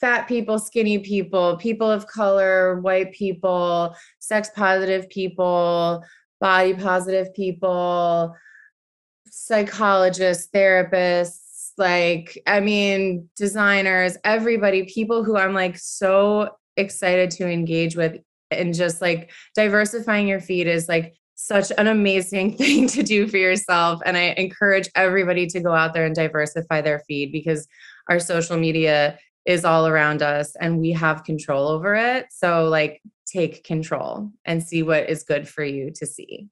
fat 0.00 0.28
people, 0.28 0.58
skinny 0.58 0.98
people, 0.98 1.56
people 1.56 1.90
of 1.90 2.06
color, 2.06 2.80
white 2.80 3.12
people, 3.12 3.94
sex 4.18 4.50
positive 4.54 5.08
people, 5.08 6.04
body 6.40 6.74
positive 6.74 7.32
people, 7.34 8.34
psychologists, 9.26 10.48
therapists, 10.54 11.72
like, 11.76 12.40
I 12.46 12.60
mean, 12.60 13.28
designers, 13.36 14.16
everybody, 14.24 14.84
people 14.84 15.24
who 15.24 15.36
I'm 15.36 15.54
like 15.54 15.78
so 15.78 16.50
excited 16.76 17.30
to 17.32 17.48
engage 17.48 17.96
with 17.96 18.18
and 18.50 18.74
just 18.74 19.00
like 19.00 19.30
diversifying 19.54 20.28
your 20.28 20.40
feed 20.40 20.66
is 20.66 20.88
like 20.88 21.14
such 21.40 21.72
an 21.78 21.86
amazing 21.86 22.56
thing 22.56 22.86
to 22.88 23.02
do 23.02 23.26
for 23.26 23.36
yourself. 23.36 24.00
And 24.04 24.16
I 24.16 24.34
encourage 24.36 24.88
everybody 24.94 25.46
to 25.48 25.60
go 25.60 25.72
out 25.72 25.94
there 25.94 26.06
and 26.06 26.14
diversify 26.14 26.80
their 26.80 27.00
feed 27.00 27.32
because 27.32 27.66
our 28.08 28.20
social 28.20 28.56
media 28.56 29.18
is 29.46 29.64
all 29.64 29.86
around 29.86 30.22
us 30.22 30.54
and 30.56 30.78
we 30.78 30.92
have 30.92 31.24
control 31.24 31.68
over 31.68 31.94
it. 31.94 32.26
So, 32.30 32.68
like, 32.68 33.00
take 33.26 33.64
control 33.64 34.30
and 34.44 34.62
see 34.62 34.82
what 34.82 35.08
is 35.08 35.22
good 35.22 35.48
for 35.48 35.64
you 35.64 35.90
to 35.92 36.06
see. 36.06 36.48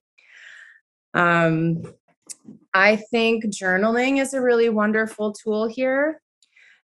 Um, 1.14 1.82
I 2.72 2.96
think 2.96 3.44
journaling 3.46 4.20
is 4.20 4.34
a 4.34 4.40
really 4.40 4.68
wonderful 4.68 5.32
tool 5.32 5.66
here. 5.66 6.20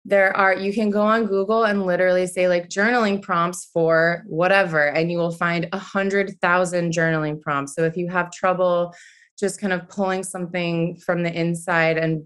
There 0.05 0.37
are, 0.37 0.55
you 0.55 0.73
can 0.73 0.91
go 0.91 1.03
on 1.03 1.27
Google 1.27 1.65
and 1.65 1.87
literally 1.87 2.27
say 2.27 2.49
like 2.49 2.69
journaling 2.69 3.23
prompts 3.23 3.71
for 3.73 4.25
whatever, 4.27 4.89
and 4.89 5.13
you 5.13 5.19
will 5.19 5.31
find 5.31 5.69
a 5.73 5.79
hundred 5.79 6.37
thousand 6.41 6.93
journaling 6.93 7.41
prompts. 7.41 7.75
So 7.75 7.85
if 7.85 7.97
you 7.97 8.09
have 8.09 8.33
trouble 8.33 8.95
just 9.39 9.61
kind 9.61 9.73
of 9.73 9.89
pulling 9.89 10.25
something 10.25 10.97
from 10.97 11.23
the 11.23 11.33
inside 11.33 11.99
and 11.99 12.25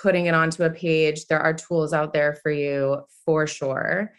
putting 0.00 0.26
it 0.26 0.34
onto 0.34 0.64
a 0.64 0.70
page, 0.70 1.26
there 1.26 1.40
are 1.40 1.54
tools 1.54 1.92
out 1.92 2.12
there 2.12 2.34
for 2.42 2.50
you 2.50 3.02
for 3.24 3.46
sure. 3.46 4.12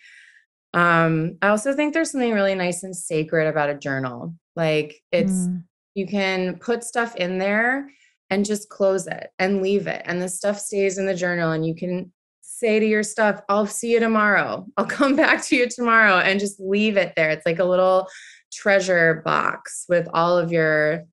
Um, 0.74 1.38
I 1.42 1.50
also 1.50 1.74
think 1.74 1.94
there's 1.94 2.12
something 2.12 2.34
really 2.34 2.56
nice 2.56 2.84
and 2.84 2.96
sacred 2.96 3.48
about 3.48 3.70
a 3.70 3.76
journal. 3.76 4.36
Like 4.56 4.96
it's 5.12 5.32
mm. 5.32 5.64
you 5.94 6.08
can 6.08 6.58
put 6.58 6.84
stuff 6.84 7.16
in 7.16 7.38
there 7.38 7.90
and 8.30 8.46
just 8.46 8.70
close 8.70 9.06
it 9.08 9.30
and 9.38 9.62
leave 9.62 9.88
it. 9.88 10.02
And 10.06 10.22
the 10.22 10.30
stuff 10.30 10.60
stays 10.60 10.98
in 10.98 11.06
the 11.06 11.16
journal 11.16 11.52
and 11.52 11.66
you 11.66 11.76
can 11.76 12.12
say 12.60 12.80
to 12.80 12.86
your 12.86 13.04
stuff, 13.04 13.42
I'll 13.50 13.66
see 13.66 13.92
you 13.92 14.00
tomorrow. 14.00 14.66
I'll 14.78 14.86
come 14.86 15.16
back 15.18 15.44
to 15.46 15.56
you 15.56 15.68
tomorrow 15.70 16.18
and 16.18 16.40
just 16.40 16.60
leave 16.60 16.98
it 16.98 17.14
there. 17.16 17.30
It's 17.30 17.46
like 17.46 17.60
a 17.60 17.66
little 17.66 18.08
treasure 18.52 19.22
box 19.26 19.86
with 19.90 20.08
all 20.14 20.38
of 20.38 20.52
your 20.52 21.04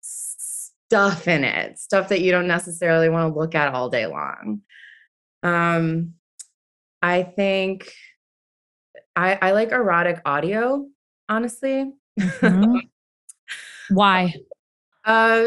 stuff 0.00 1.28
in 1.28 1.44
it, 1.44 1.78
stuff 1.78 2.08
that 2.08 2.20
you 2.20 2.32
don't 2.32 2.46
necessarily 2.46 3.08
want 3.08 3.32
to 3.32 3.38
look 3.38 3.54
at 3.54 3.72
all 3.72 3.88
day 3.88 4.06
long. 4.06 4.62
Um, 5.42 6.14
I 7.02 7.22
think 7.22 7.92
I, 9.14 9.38
I 9.40 9.50
like 9.52 9.72
erotic 9.72 10.20
audio, 10.24 10.86
honestly. 11.28 11.92
Mm-hmm. 12.18 12.78
Why? 13.94 14.34
uh, 15.04 15.46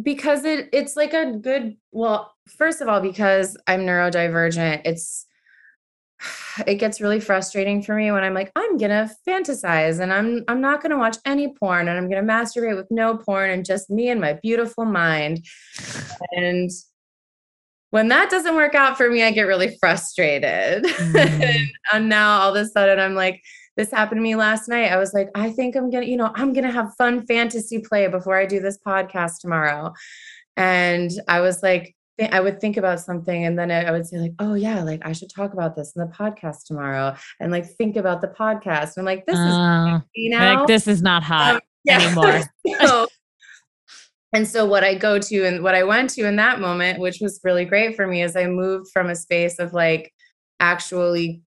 because 0.00 0.44
it 0.44 0.68
it's 0.72 0.96
like 0.96 1.12
a 1.12 1.32
good 1.32 1.76
well, 1.90 2.32
first 2.48 2.80
of 2.80 2.88
all, 2.88 3.00
because 3.00 3.56
I'm 3.66 3.80
neurodivergent, 3.80 4.82
it's 4.84 5.26
it 6.66 6.76
gets 6.76 7.00
really 7.00 7.20
frustrating 7.20 7.82
for 7.82 7.94
me 7.94 8.10
when 8.10 8.24
I'm 8.24 8.34
like, 8.34 8.52
I'm 8.56 8.76
gonna 8.78 9.10
fantasize 9.26 10.00
and 10.00 10.12
I'm 10.12 10.44
I'm 10.48 10.60
not 10.60 10.82
gonna 10.82 10.98
watch 10.98 11.18
any 11.24 11.52
porn 11.54 11.88
and 11.88 11.98
I'm 11.98 12.08
gonna 12.08 12.22
masturbate 12.26 12.76
with 12.76 12.90
no 12.90 13.16
porn 13.16 13.50
and 13.50 13.64
just 13.64 13.90
me 13.90 14.08
and 14.08 14.20
my 14.20 14.34
beautiful 14.34 14.84
mind. 14.84 15.44
And 16.32 16.70
when 17.90 18.08
that 18.08 18.30
doesn't 18.30 18.56
work 18.56 18.74
out 18.74 18.96
for 18.96 19.10
me, 19.10 19.22
I 19.22 19.32
get 19.32 19.42
really 19.42 19.76
frustrated. 19.78 20.84
Mm. 21.12 21.66
and 21.92 22.08
now 22.08 22.40
all 22.40 22.54
of 22.54 22.56
a 22.56 22.66
sudden 22.66 22.98
I'm 22.98 23.14
like, 23.14 23.42
this 23.76 23.90
happened 23.90 24.18
to 24.18 24.22
me 24.22 24.34
last 24.36 24.68
night. 24.68 24.92
I 24.92 24.98
was 24.98 25.14
like, 25.14 25.28
I 25.34 25.50
think 25.50 25.76
I'm 25.76 25.90
gonna, 25.90 26.06
you 26.06 26.16
know, 26.16 26.30
I'm 26.34 26.52
gonna 26.52 26.70
have 26.70 26.94
fun 26.96 27.26
fantasy 27.26 27.78
play 27.78 28.06
before 28.08 28.36
I 28.36 28.46
do 28.46 28.60
this 28.60 28.78
podcast 28.86 29.40
tomorrow. 29.40 29.92
And 30.56 31.10
I 31.28 31.40
was 31.40 31.62
like, 31.62 31.94
I 32.30 32.40
would 32.40 32.60
think 32.60 32.76
about 32.76 33.00
something 33.00 33.44
and 33.44 33.58
then 33.58 33.70
I 33.70 33.90
would 33.90 34.06
say, 34.06 34.18
like, 34.18 34.34
oh 34.38 34.54
yeah, 34.54 34.82
like 34.82 35.00
I 35.04 35.12
should 35.12 35.30
talk 35.30 35.54
about 35.54 35.74
this 35.74 35.94
in 35.96 36.06
the 36.06 36.12
podcast 36.12 36.64
tomorrow 36.66 37.16
and 37.40 37.50
like 37.50 37.66
think 37.66 37.96
about 37.96 38.20
the 38.20 38.28
podcast. 38.28 38.96
And 38.96 38.98
I'm 38.98 39.04
like, 39.04 39.24
this 39.26 39.38
is 39.38 39.40
uh, 39.40 40.00
you 40.14 40.30
know, 40.30 40.54
like, 40.54 40.66
this 40.66 40.86
is 40.86 41.02
not 41.02 41.22
hot 41.22 41.54
um, 41.54 41.60
yeah. 41.84 42.02
anymore. 42.02 42.42
so, 42.86 43.08
and 44.34 44.46
so 44.46 44.66
what 44.66 44.84
I 44.84 44.94
go 44.94 45.18
to 45.18 45.46
and 45.46 45.62
what 45.62 45.74
I 45.74 45.84
went 45.84 46.10
to 46.10 46.26
in 46.26 46.36
that 46.36 46.60
moment, 46.60 47.00
which 47.00 47.18
was 47.20 47.40
really 47.42 47.64
great 47.64 47.96
for 47.96 48.06
me, 48.06 48.22
is 48.22 48.36
I 48.36 48.46
moved 48.46 48.90
from 48.92 49.08
a 49.08 49.16
space 49.16 49.58
of 49.58 49.72
like 49.72 50.12
actually 50.60 51.42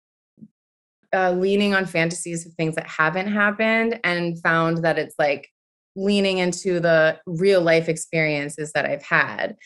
uh, 1.13 1.33
leaning 1.33 1.75
on 1.75 1.87
fantasies 1.87 2.47
of 2.47 2.53
things 2.55 2.75
that 2.77 2.87
haven't 2.87 3.29
happened 3.29 3.99
and 4.05 4.41
found 4.43 4.85
that 4.85 4.99
it's 4.99 5.15
like 5.19 5.49
leaning 5.97 6.39
into 6.39 6.81
the 6.81 7.19
real 7.27 7.61
life 7.61 7.89
experiences 7.89 8.73
that 8.73 8.87
I've 8.87 9.03
had 9.03 9.57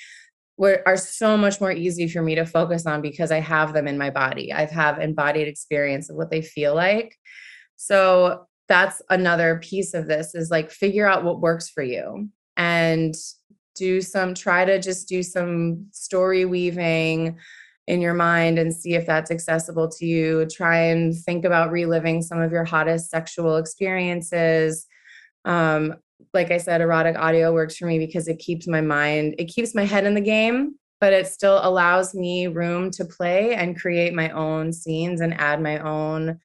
are 0.86 0.96
so 0.96 1.36
much 1.36 1.60
more 1.60 1.72
easy 1.72 2.08
for 2.08 2.22
me 2.22 2.34
to 2.36 2.46
focus 2.46 2.86
on 2.86 3.02
because 3.02 3.30
I 3.32 3.40
have 3.40 3.72
them 3.72 3.88
in 3.88 3.98
my 3.98 4.10
body. 4.10 4.52
I've 4.52 4.70
have 4.70 5.00
embodied 5.00 5.48
experience 5.48 6.08
of 6.08 6.16
what 6.16 6.30
they 6.30 6.42
feel 6.42 6.74
like. 6.74 7.16
So 7.76 8.46
that's 8.68 9.02
another 9.10 9.58
piece 9.62 9.94
of 9.94 10.06
this 10.06 10.34
is 10.34 10.50
like 10.50 10.70
figure 10.70 11.06
out 11.06 11.24
what 11.24 11.40
works 11.40 11.68
for 11.68 11.82
you 11.82 12.28
and 12.56 13.14
do 13.74 14.00
some 14.00 14.34
try 14.34 14.64
to 14.64 14.80
just 14.80 15.08
do 15.08 15.22
some 15.22 15.88
story 15.90 16.44
weaving 16.44 17.36
in 17.86 18.00
your 18.00 18.14
mind 18.14 18.58
and 18.58 18.74
see 18.74 18.94
if 18.94 19.06
that's 19.06 19.30
accessible 19.30 19.88
to 19.88 20.06
you. 20.06 20.46
Try 20.46 20.78
and 20.78 21.14
think 21.14 21.44
about 21.44 21.70
reliving 21.70 22.22
some 22.22 22.40
of 22.40 22.52
your 22.52 22.64
hottest 22.64 23.10
sexual 23.10 23.56
experiences. 23.56 24.86
Um, 25.44 25.96
like 26.32 26.50
I 26.50 26.58
said, 26.58 26.80
erotic 26.80 27.16
audio 27.16 27.52
works 27.52 27.76
for 27.76 27.86
me 27.86 27.98
because 27.98 28.28
it 28.28 28.38
keeps 28.38 28.66
my 28.66 28.80
mind, 28.80 29.34
it 29.38 29.46
keeps 29.46 29.74
my 29.74 29.84
head 29.84 30.06
in 30.06 30.14
the 30.14 30.20
game, 30.20 30.76
but 31.00 31.12
it 31.12 31.26
still 31.26 31.60
allows 31.62 32.14
me 32.14 32.46
room 32.46 32.90
to 32.92 33.04
play 33.04 33.54
and 33.54 33.78
create 33.78 34.14
my 34.14 34.30
own 34.30 34.72
scenes 34.72 35.20
and 35.20 35.38
add 35.38 35.60
my 35.60 35.78
own 35.78 36.38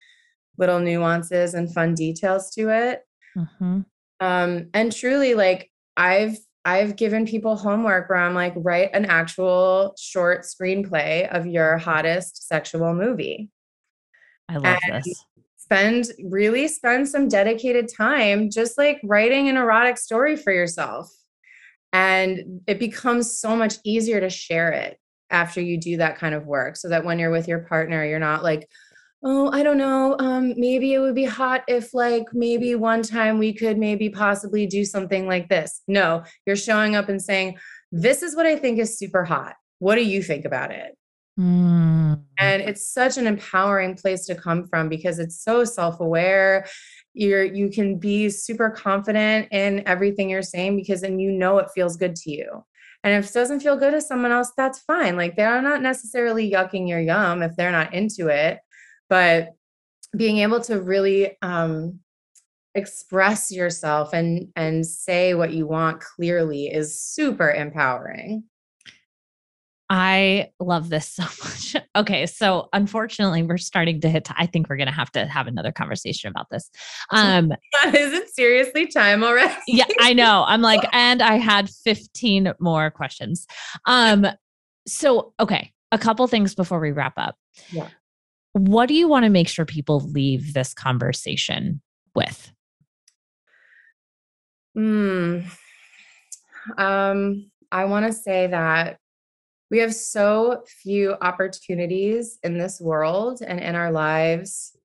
little 0.58 0.80
nuances 0.80 1.54
and 1.54 1.74
fun 1.74 1.94
details 1.94 2.52
to 2.52 2.70
it. 2.70 3.04
Mm-hmm. 3.38 3.82
Um, 4.20 4.70
and 4.74 4.92
truly, 4.92 5.34
like 5.34 5.72
I've 5.96 6.38
I've 6.70 6.96
given 6.96 7.26
people 7.26 7.56
homework 7.56 8.10
where 8.10 8.20
I'm 8.20 8.36
like, 8.36 8.54
write 8.56 8.92
an 8.94 9.06
actual 9.06 9.96
short 9.98 10.44
screenplay 10.44 11.28
of 11.36 11.48
your 11.48 11.80
hottest 11.80 12.48
sexual 12.48 12.94
movie. 12.94 13.50
I 14.48 14.58
love 14.58 14.78
and 14.84 15.04
this. 15.04 15.26
Spend 15.58 16.06
really 16.24 16.68
spend 16.68 17.08
some 17.08 17.28
dedicated 17.28 17.90
time 17.92 18.52
just 18.52 18.78
like 18.78 19.00
writing 19.04 19.50
an 19.50 19.58
erotic 19.58 19.98
story 19.98 20.36
for 20.36 20.54
yourself. 20.54 21.12
And 21.92 22.62
it 22.68 22.78
becomes 22.78 23.40
so 23.40 23.56
much 23.56 23.78
easier 23.84 24.20
to 24.20 24.30
share 24.30 24.72
it 24.72 25.00
after 25.32 25.62
you 25.62 25.80
do 25.80 25.98
that 25.98 26.18
kind 26.18 26.36
of 26.36 26.46
work 26.46 26.76
so 26.76 26.90
that 26.90 27.04
when 27.04 27.18
you're 27.18 27.32
with 27.32 27.48
your 27.48 27.60
partner, 27.60 28.06
you're 28.06 28.20
not 28.20 28.44
like, 28.44 28.70
oh 29.24 29.52
i 29.52 29.64
don't 29.64 29.78
know 29.78 30.16
um 30.20 30.54
maybe 30.58 30.94
it 30.94 31.00
would 31.00 31.16
be 31.16 31.26
hot 31.26 31.64
if 31.68 31.94
like 31.94 32.26
maybe 32.34 32.76
one 32.76 33.02
time 33.02 33.38
we 33.38 33.54
could 33.54 33.78
maybe 33.78 34.10
possibly 34.10 34.66
do 34.66 34.86
something 34.86 35.28
like 35.28 35.50
this. 35.50 35.82
No 35.88 36.24
you're 36.46 36.56
showing 36.56 36.96
up 36.96 37.10
and 37.10 37.22
saying 37.22 37.58
this 37.92 38.24
is 38.24 38.36
what 38.36 38.46
i 38.46 38.56
think 38.56 38.80
is 38.80 38.98
super 38.98 39.24
hot. 39.24 39.56
What 39.80 39.96
do 39.96 40.04
you 40.04 40.22
think 40.22 40.46
about 40.46 40.72
it? 40.72 40.96
Mm. 41.40 42.22
and 42.38 42.62
it's 42.62 42.92
such 42.92 43.18
an 43.18 43.26
empowering 43.26 43.96
place 43.96 44.26
to 44.26 44.36
come 44.36 44.68
from 44.68 44.90
because 44.90 45.20
it's 45.20 45.42
so 45.42 45.64
self-aware. 45.64 46.68
You're 47.14 47.46
you 47.46 47.70
can 47.70 47.98
be 47.98 48.30
super 48.30 48.70
confident 48.70 49.48
in 49.52 49.84
everything 49.88 50.30
you're 50.30 50.42
saying 50.42 50.76
because 50.76 51.00
then 51.00 51.18
you 51.18 51.32
know 51.32 51.58
it 51.60 51.70
feels 51.74 51.96
good 51.96 52.16
to 52.18 52.32
you. 52.32 52.66
And 53.06 53.14
if 53.14 53.30
it 53.30 53.34
doesn't 53.34 53.62
feel 53.62 53.78
good 53.78 53.92
to 53.92 54.02
someone 54.02 54.34
else 54.34 54.52
that's 54.58 54.80
fine. 54.80 55.16
Like 55.16 55.38
they're 55.38 55.62
not 55.62 55.82
necessarily 55.82 56.52
yucking 56.52 56.90
your 56.90 57.00
yum 57.00 57.42
if 57.42 57.56
they're 57.56 57.72
not 57.72 57.94
into 57.94 58.28
it 58.28 58.60
but 59.10 59.50
being 60.16 60.38
able 60.38 60.62
to 60.62 60.82
really 60.82 61.38
um, 61.42 62.00
express 62.76 63.52
yourself 63.52 64.14
and 64.14 64.50
and 64.56 64.86
say 64.86 65.34
what 65.34 65.54
you 65.54 65.68
want 65.68 66.00
clearly 66.00 66.68
is 66.68 67.00
super 67.00 67.52
empowering 67.52 68.44
I 69.90 70.52
love 70.60 70.90
this 70.90 71.08
so 71.08 71.24
much. 71.24 71.76
Okay, 71.96 72.28
so 72.28 72.70
unfortunately, 72.72 73.44
we're 73.44 73.58
starting 73.58 74.00
to 74.02 74.10
hit. 74.10 74.26
T- 74.26 74.34
I 74.38 74.46
think 74.46 74.70
we're 74.70 74.78
going 74.78 74.88
to 74.88 74.94
have 74.94 75.12
to 75.14 75.26
have 75.26 75.48
another 75.48 75.72
conversation 75.72 76.30
about 76.30 76.46
this. 76.50 76.70
Um, 77.12 77.52
is 77.88 78.14
it 78.14 78.30
seriously 78.30 78.88
time 78.88 79.24
already? 79.24 79.56
yeah, 79.68 79.86
I 80.00 80.14
know. 80.14 80.46
I'm 80.48 80.62
like, 80.62 80.82
and 80.94 81.22
I 81.22 81.36
had 81.36 81.70
15 81.70 82.54
more 82.60 82.92
questions. 82.92 83.48
Um, 83.86 84.28
so 84.88 85.34
okay, 85.40 85.74
a 85.92 85.98
couple 85.98 86.26
things 86.28 86.56
before 86.56 86.80
we 86.80 86.92
wrap 86.92 87.14
up. 87.18 87.36
Yeah. 87.72 87.90
What 88.54 88.88
do 88.88 88.94
you 88.94 89.08
want 89.08 89.26
to 89.26 89.30
make 89.30 89.48
sure 89.48 89.66
people 89.66 90.00
leave 90.00 90.54
this 90.54 90.74
conversation 90.74 91.82
with? 92.16 92.52
Hmm. 94.76 95.40
Um, 96.78 97.52
I 97.72 97.86
want 97.86 98.06
to 98.06 98.14
say 98.14 98.48
that 98.48 98.98
we 99.72 99.80
have 99.80 99.94
so 99.94 100.64
few 100.68 101.16
opportunities 101.22 102.40
in 102.44 102.58
this 102.58 102.82
world 102.82 103.42
and 103.46 103.60
in 103.60 103.76
our 103.76 103.92
lives 103.92 104.76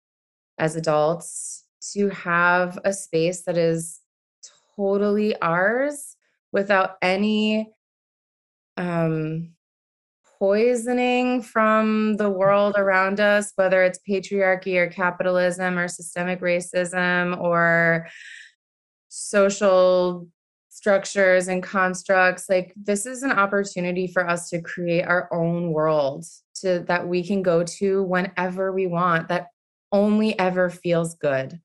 as 0.58 0.76
adults 0.76 1.64
to 1.92 2.08
have 2.10 2.78
a 2.84 2.92
space 2.92 3.42
that 3.42 3.56
is 3.56 4.00
totally 4.76 5.36
ours 5.40 6.16
without 6.52 6.96
any 7.02 7.70
um 8.76 9.50
poisoning 10.44 11.40
from 11.40 12.18
the 12.18 12.28
world 12.28 12.74
around 12.76 13.18
us, 13.18 13.52
whether 13.56 13.82
it's 13.82 13.98
patriarchy 14.06 14.76
or 14.76 14.86
capitalism 14.90 15.78
or 15.78 15.88
systemic 15.88 16.42
racism 16.42 17.40
or 17.40 18.06
social 19.08 20.28
structures 20.68 21.48
and 21.48 21.62
constructs 21.62 22.50
like 22.50 22.74
this 22.76 23.06
is 23.06 23.22
an 23.22 23.30
opportunity 23.30 24.06
for 24.06 24.28
us 24.28 24.50
to 24.50 24.60
create 24.60 25.06
our 25.06 25.32
own 25.32 25.72
world 25.72 26.26
to 26.54 26.84
that 26.88 27.08
we 27.08 27.26
can 27.26 27.40
go 27.40 27.64
to 27.64 28.02
whenever 28.02 28.70
we 28.70 28.86
want 28.86 29.28
that 29.28 29.46
only 29.92 30.38
ever 30.38 30.68
feels 30.68 31.14
good 31.14 31.58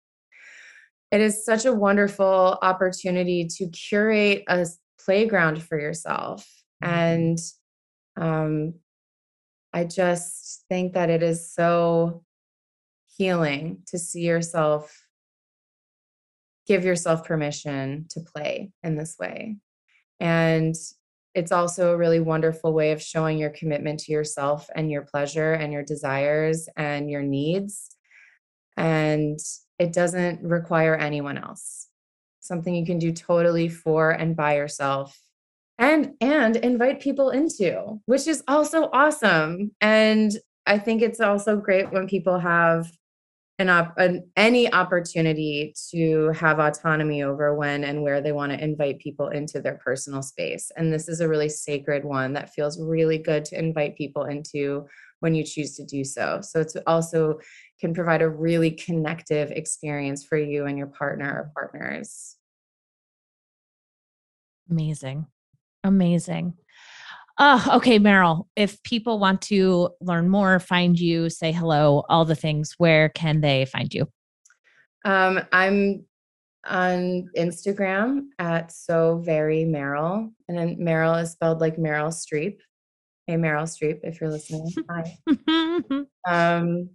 it 1.12 1.20
is 1.20 1.44
such 1.44 1.66
a 1.66 1.74
wonderful 1.74 2.58
opportunity 2.62 3.46
to 3.46 3.68
curate 3.72 4.44
a 4.48 4.66
playground 5.04 5.62
for 5.62 5.78
yourself 5.78 6.48
mm-hmm. 6.82 6.94
and 6.94 7.40
um, 8.20 8.74
I 9.74 9.86
just 9.86 10.66
think 10.70 10.94
that 10.94 11.10
it 11.10 11.24
is 11.24 11.52
so 11.54 12.24
healing 13.18 13.84
to 13.88 13.98
see 13.98 14.22
yourself 14.22 15.06
give 16.68 16.86
yourself 16.86 17.26
permission 17.26 18.06
to 18.12 18.20
play 18.20 18.72
in 18.84 18.96
this 18.96 19.18
way. 19.20 19.58
And 20.20 20.76
it's 21.34 21.52
also 21.52 21.92
a 21.92 21.98
really 21.98 22.20
wonderful 22.20 22.74
way 22.74 22.92
of 22.92 23.02
showing 23.02 23.40
your 23.40 23.50
commitment 23.50 24.02
to 24.02 24.12
yourself 24.12 24.70
and 24.76 24.92
your 24.92 25.02
pleasure 25.02 25.54
and 25.54 25.74
your 25.74 25.84
desires 25.84 26.70
and 26.78 27.10
your 27.10 27.24
needs. 27.24 27.96
And 28.78 29.40
it 29.80 29.94
doesn't 29.94 30.44
require 30.44 30.96
anyone 30.96 31.40
else. 31.40 31.88
Something 32.40 32.76
you 32.76 32.86
can 32.86 33.00
do 33.00 33.14
totally 33.14 33.68
for 33.68 34.12
and 34.12 34.36
by 34.36 34.56
yourself 34.56 35.18
and 35.80 36.14
and 36.22 36.58
invite 36.58 37.00
people 37.00 37.32
into 37.32 38.00
which 38.06 38.28
is 38.28 38.44
also 38.48 38.90
awesome. 38.94 39.72
And 39.82 40.32
i 40.68 40.78
think 40.78 41.02
it's 41.02 41.20
also 41.22 41.58
great 41.58 41.92
when 41.92 42.08
people 42.08 42.38
have 42.38 42.92
an, 43.60 43.70
op- 43.70 43.98
an 43.98 44.30
any 44.38 44.72
opportunity 44.72 45.74
to 45.92 46.30
have 46.30 46.60
autonomy 46.60 47.24
over 47.24 47.54
when 47.54 47.84
and 47.84 48.02
where 48.02 48.22
they 48.22 48.32
want 48.32 48.52
to 48.54 48.64
invite 48.64 49.00
people 49.00 49.28
into 49.28 49.62
their 49.62 49.76
personal 49.84 50.22
space. 50.22 50.72
And 50.78 50.94
this 50.94 51.10
is 51.10 51.20
a 51.20 51.28
really 51.28 51.50
sacred 51.50 52.06
one 52.06 52.34
that 52.34 52.54
feels 52.54 52.80
really 52.82 53.18
good 53.18 53.44
to 53.46 53.60
invite 53.60 53.98
people 53.98 54.24
into 54.24 54.88
when 55.20 55.36
you 55.36 55.44
choose 55.44 55.76
to 55.76 55.84
do 55.84 56.06
so. 56.06 56.40
So 56.42 56.62
it's 56.62 56.78
also 56.88 57.40
can 57.82 57.94
provide 57.94 58.22
a 58.22 58.30
really 58.30 58.72
connective 58.72 59.52
experience 59.52 60.24
for 60.24 60.38
you 60.38 60.66
and 60.66 60.78
your 60.78 60.88
partner 60.88 61.30
or 61.30 61.52
partners. 61.54 62.38
Amazing 64.72 65.28
Amazing. 65.84 66.54
Oh, 67.42 67.66
okay, 67.76 68.00
Meryl. 68.00 68.48
If 68.58 68.84
people 68.84 69.18
want 69.18 69.42
to 69.44 69.92
learn 70.02 70.28
more, 70.28 70.60
find 70.60 71.00
you, 71.00 71.30
say 71.30 71.54
hello, 71.54 72.04
all 72.10 72.26
the 72.26 72.36
things, 72.36 72.74
where 72.78 73.08
can 73.08 73.40
they 73.40 73.66
find 73.66 73.94
you? 73.94 74.08
Um, 75.06 75.40
I'm 75.54 76.06
on 76.66 77.30
Instagram 77.38 78.28
at 78.40 78.74
so 78.74 79.22
very 79.26 79.64
Meryl, 79.64 80.32
and 80.50 80.58
then 80.58 80.76
Meryl 80.78 81.22
is 81.22 81.32
spelled 81.32 81.62
like 81.62 81.78
Meryl 81.78 82.10
Streep. 82.10 82.58
Hey, 83.26 83.36
Meryl 83.36 83.64
Streep, 83.64 84.00
if 84.04 84.20
you're 84.20 84.30
listening, 84.30 84.70
hi. 84.90 85.18
um, 86.28 86.90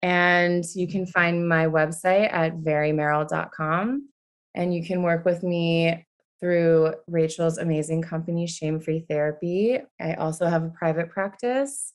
and 0.00 0.64
you 0.74 0.88
can 0.88 1.06
find 1.06 1.46
my 1.46 1.66
website 1.66 2.32
at 2.32 2.56
verymeryl.com, 2.56 4.08
and 4.54 4.74
you 4.74 4.82
can 4.82 5.02
work 5.02 5.26
with 5.26 5.42
me 5.42 6.06
through 6.40 6.94
Rachel's 7.06 7.58
amazing 7.58 8.02
company, 8.02 8.46
Shame 8.46 8.80
Free 8.80 9.04
Therapy. 9.08 9.78
I 10.00 10.14
also 10.14 10.46
have 10.46 10.64
a 10.64 10.70
private 10.70 11.10
practice. 11.10 11.92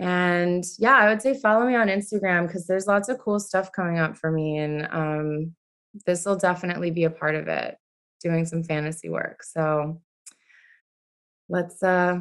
And 0.00 0.64
yeah, 0.78 0.96
I 0.96 1.08
would 1.08 1.22
say 1.22 1.34
follow 1.34 1.66
me 1.66 1.74
on 1.74 1.88
Instagram 1.88 2.46
because 2.46 2.66
there's 2.66 2.86
lots 2.86 3.08
of 3.08 3.18
cool 3.18 3.40
stuff 3.40 3.72
coming 3.72 3.98
up 3.98 4.16
for 4.16 4.30
me. 4.30 4.58
And 4.58 4.88
um, 4.90 5.54
this 6.06 6.24
will 6.24 6.36
definitely 6.36 6.90
be 6.90 7.04
a 7.04 7.10
part 7.10 7.34
of 7.34 7.48
it, 7.48 7.76
doing 8.22 8.44
some 8.46 8.62
fantasy 8.62 9.08
work. 9.08 9.42
So 9.42 10.00
let's 11.48 11.82
uh 11.82 12.20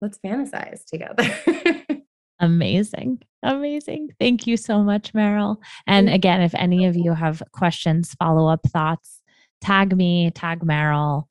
let's 0.00 0.18
fantasize 0.24 0.84
together. 0.84 1.28
Amazing. 2.40 3.22
Amazing. 3.42 4.10
Thank 4.18 4.46
you 4.46 4.56
so 4.56 4.82
much, 4.82 5.12
Meryl. 5.12 5.56
And 5.86 6.08
again, 6.08 6.40
if 6.40 6.54
any 6.54 6.86
of 6.86 6.96
you 6.96 7.12
have 7.12 7.42
questions, 7.52 8.14
follow 8.14 8.48
up 8.48 8.60
thoughts, 8.68 9.19
tag 9.60 9.96
me, 9.96 10.30
tag 10.30 10.60
Meryl, 10.60 11.24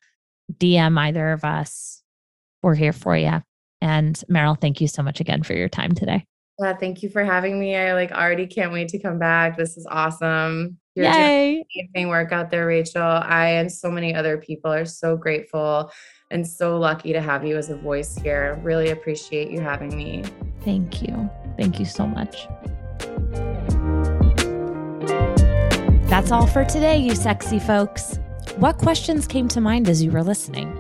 DM 0.54 0.98
either 1.00 1.32
of 1.32 1.44
us. 1.44 2.02
we're 2.62 2.76
here 2.76 2.94
for 2.94 3.16
you. 3.16 3.42
And 3.82 4.16
Meryl, 4.30 4.60
thank 4.60 4.82
you 4.82 4.88
so 4.88 5.02
much 5.02 5.20
again 5.20 5.44
for 5.44 5.54
your 5.54 5.70
time 5.70 5.94
today. 5.94 6.26
Well, 6.58 6.76
thank 6.78 7.02
you 7.02 7.10
for 7.10 7.24
having 7.24 7.58
me. 7.58 7.78
I 7.78 7.94
like 7.94 8.12
already 8.12 8.46
can't 8.46 8.74
wait 8.74 8.90
to 8.90 9.00
come 9.00 9.18
back. 9.18 9.56
This 9.58 9.78
is 9.78 9.88
awesome. 9.90 10.78
You're 10.94 11.06
Yay. 11.06 11.52
doing 11.74 11.90
amazing 11.96 12.10
work 12.10 12.34
out 12.34 12.52
there, 12.52 12.68
Rachel. 12.68 13.02
I 13.02 13.52
and 13.52 13.72
so 13.72 13.90
many 13.90 14.14
other 14.14 14.38
people 14.38 14.70
are 14.72 14.84
so 14.84 15.16
grateful 15.16 15.90
and 16.32 16.46
so 16.46 16.78
lucky 16.78 17.14
to 17.14 17.22
have 17.22 17.46
you 17.46 17.56
as 17.56 17.70
a 17.70 17.78
voice 17.78 18.18
here. 18.18 18.60
Really 18.62 18.90
appreciate 18.90 19.50
you 19.52 19.62
having 19.62 19.96
me. 19.96 20.26
Thank 20.66 21.02
you. 21.02 21.30
Thank 21.58 21.80
you 21.80 21.86
so 21.86 22.06
much. 22.06 22.46
That's 26.10 26.32
all 26.32 26.48
for 26.48 26.66
today, 26.66 26.98
you 26.98 27.14
sexy 27.14 27.60
folks. 27.60 28.18
What 28.56 28.80
questions 28.80 29.28
came 29.28 29.48
to 29.50 29.62
mind 29.62 29.88
as 29.88 30.02
you 30.02 30.10
were 30.10 30.24
listening? 30.24 30.76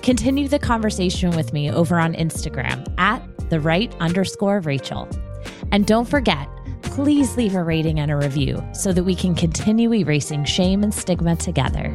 Continue 0.00 0.48
the 0.48 0.58
conversation 0.58 1.36
with 1.36 1.52
me 1.52 1.70
over 1.70 1.98
on 1.98 2.14
Instagram 2.14 2.90
at 2.96 3.22
the 3.50 3.60
Wright 3.60 3.94
underscore 4.00 4.60
Rachel. 4.60 5.06
And 5.70 5.86
don't 5.86 6.08
forget, 6.08 6.48
please 6.80 7.36
leave 7.36 7.56
a 7.56 7.62
rating 7.62 8.00
and 8.00 8.10
a 8.10 8.16
review 8.16 8.66
so 8.72 8.94
that 8.94 9.04
we 9.04 9.14
can 9.14 9.34
continue 9.34 9.92
erasing 9.92 10.46
shame 10.46 10.82
and 10.82 10.94
stigma 10.94 11.36
together. 11.36 11.94